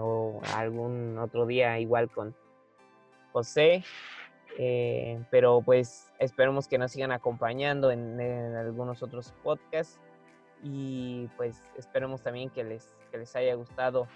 o 0.01 0.41
algún 0.53 1.17
otro 1.17 1.45
día 1.45 1.79
igual 1.79 2.11
con 2.11 2.35
José. 3.31 3.85
Eh, 4.57 5.23
pero 5.29 5.61
pues 5.61 6.11
esperemos 6.19 6.67
que 6.67 6.77
nos 6.77 6.91
sigan 6.91 7.11
acompañando 7.11 7.91
en, 7.91 8.19
algunos 8.55 9.01
otros 9.01 9.33
podcasts 9.43 9.99
y 10.61 11.27
pues 11.37 11.63
esperemos 11.77 12.21
también 12.21 12.49
que 12.49 12.63
les, 12.63 12.95
que 13.11 13.17
les 13.17 13.35
haya 13.35 13.55
gustado. 13.55 14.07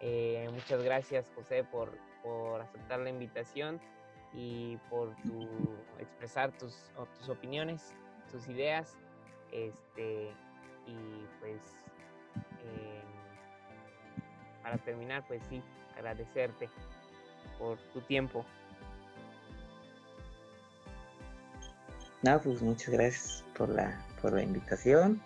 Eh, 0.00 0.48
muchas 0.52 0.82
gracias 0.82 1.32
José 1.34 1.64
por, 1.64 1.96
por, 2.26 2.60
aceptar 2.60 2.98
la 2.98 3.10
invitación 3.10 3.80
y 4.34 4.76
por 4.90 5.14
tu, 5.22 5.48
expresar 6.00 6.50
tus, 6.58 6.74
tus 7.18 7.28
opiniones, 7.28 7.94
tus 8.30 8.48
ideas. 8.48 8.96
Este, 9.52 10.32
y 10.86 11.26
pues 11.40 11.60
em, 12.62 13.06
para 14.62 14.78
terminar, 14.78 15.24
pues 15.28 15.42
sí, 15.48 15.62
agradecerte 15.96 16.68
por 17.58 17.78
tu 17.92 18.00
tiempo. 18.02 18.44
No, 22.22 22.40
pues 22.40 22.60
muchas 22.60 22.88
gracias 22.88 23.44
por 23.56 23.68
la, 23.68 24.04
por 24.20 24.32
la 24.32 24.42
invitación 24.42 25.22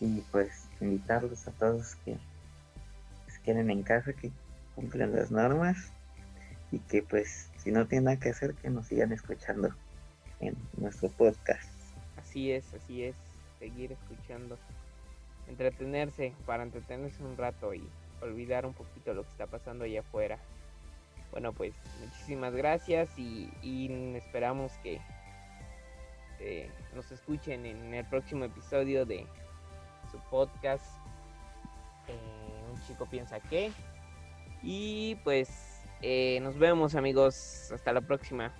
y 0.00 0.20
pues 0.30 0.68
invitarlos 0.80 1.48
a 1.48 1.52
todos 1.52 1.96
que 2.04 2.16
se 3.26 3.42
queden 3.42 3.70
en 3.70 3.82
casa, 3.82 4.12
que 4.12 4.30
cumplan 4.78 5.12
las 5.12 5.32
normas 5.32 5.92
y 6.70 6.78
que 6.78 7.02
pues 7.02 7.50
si 7.56 7.72
no 7.72 7.88
tienen 7.88 8.04
nada 8.04 8.20
que 8.20 8.28
hacer 8.28 8.54
que 8.54 8.70
nos 8.70 8.86
sigan 8.86 9.12
escuchando 9.12 9.74
en 10.38 10.56
nuestro 10.76 11.08
podcast. 11.10 11.68
Así 12.16 12.52
es, 12.52 12.72
así 12.74 13.02
es, 13.02 13.16
seguir 13.58 13.90
escuchando, 13.90 14.56
entretenerse 15.48 16.32
para 16.46 16.62
entretenerse 16.62 17.20
un 17.24 17.36
rato 17.36 17.74
y 17.74 17.82
olvidar 18.22 18.66
un 18.66 18.72
poquito 18.72 19.14
lo 19.14 19.24
que 19.24 19.30
está 19.30 19.48
pasando 19.48 19.84
allá 19.84 20.00
afuera. 20.00 20.38
Bueno, 21.32 21.52
pues 21.52 21.74
muchísimas 22.00 22.54
gracias 22.54 23.08
y, 23.18 23.50
esperamos 24.14 24.70
que 24.84 25.00
este, 26.30 26.70
nos 26.94 27.10
escuchen 27.10 27.66
en 27.66 27.94
el 27.94 28.04
próximo 28.04 28.44
episodio 28.44 29.04
de 29.04 29.26
su 30.12 30.18
podcast. 30.30 30.84
Eh, 32.06 32.72
un 32.72 32.80
chico 32.86 33.06
piensa 33.06 33.40
que. 33.40 33.72
Y 34.62 35.16
pues 35.24 35.48
eh, 36.02 36.40
nos 36.42 36.58
vemos 36.58 36.94
amigos. 36.94 37.70
Hasta 37.72 37.92
la 37.92 38.00
próxima. 38.00 38.54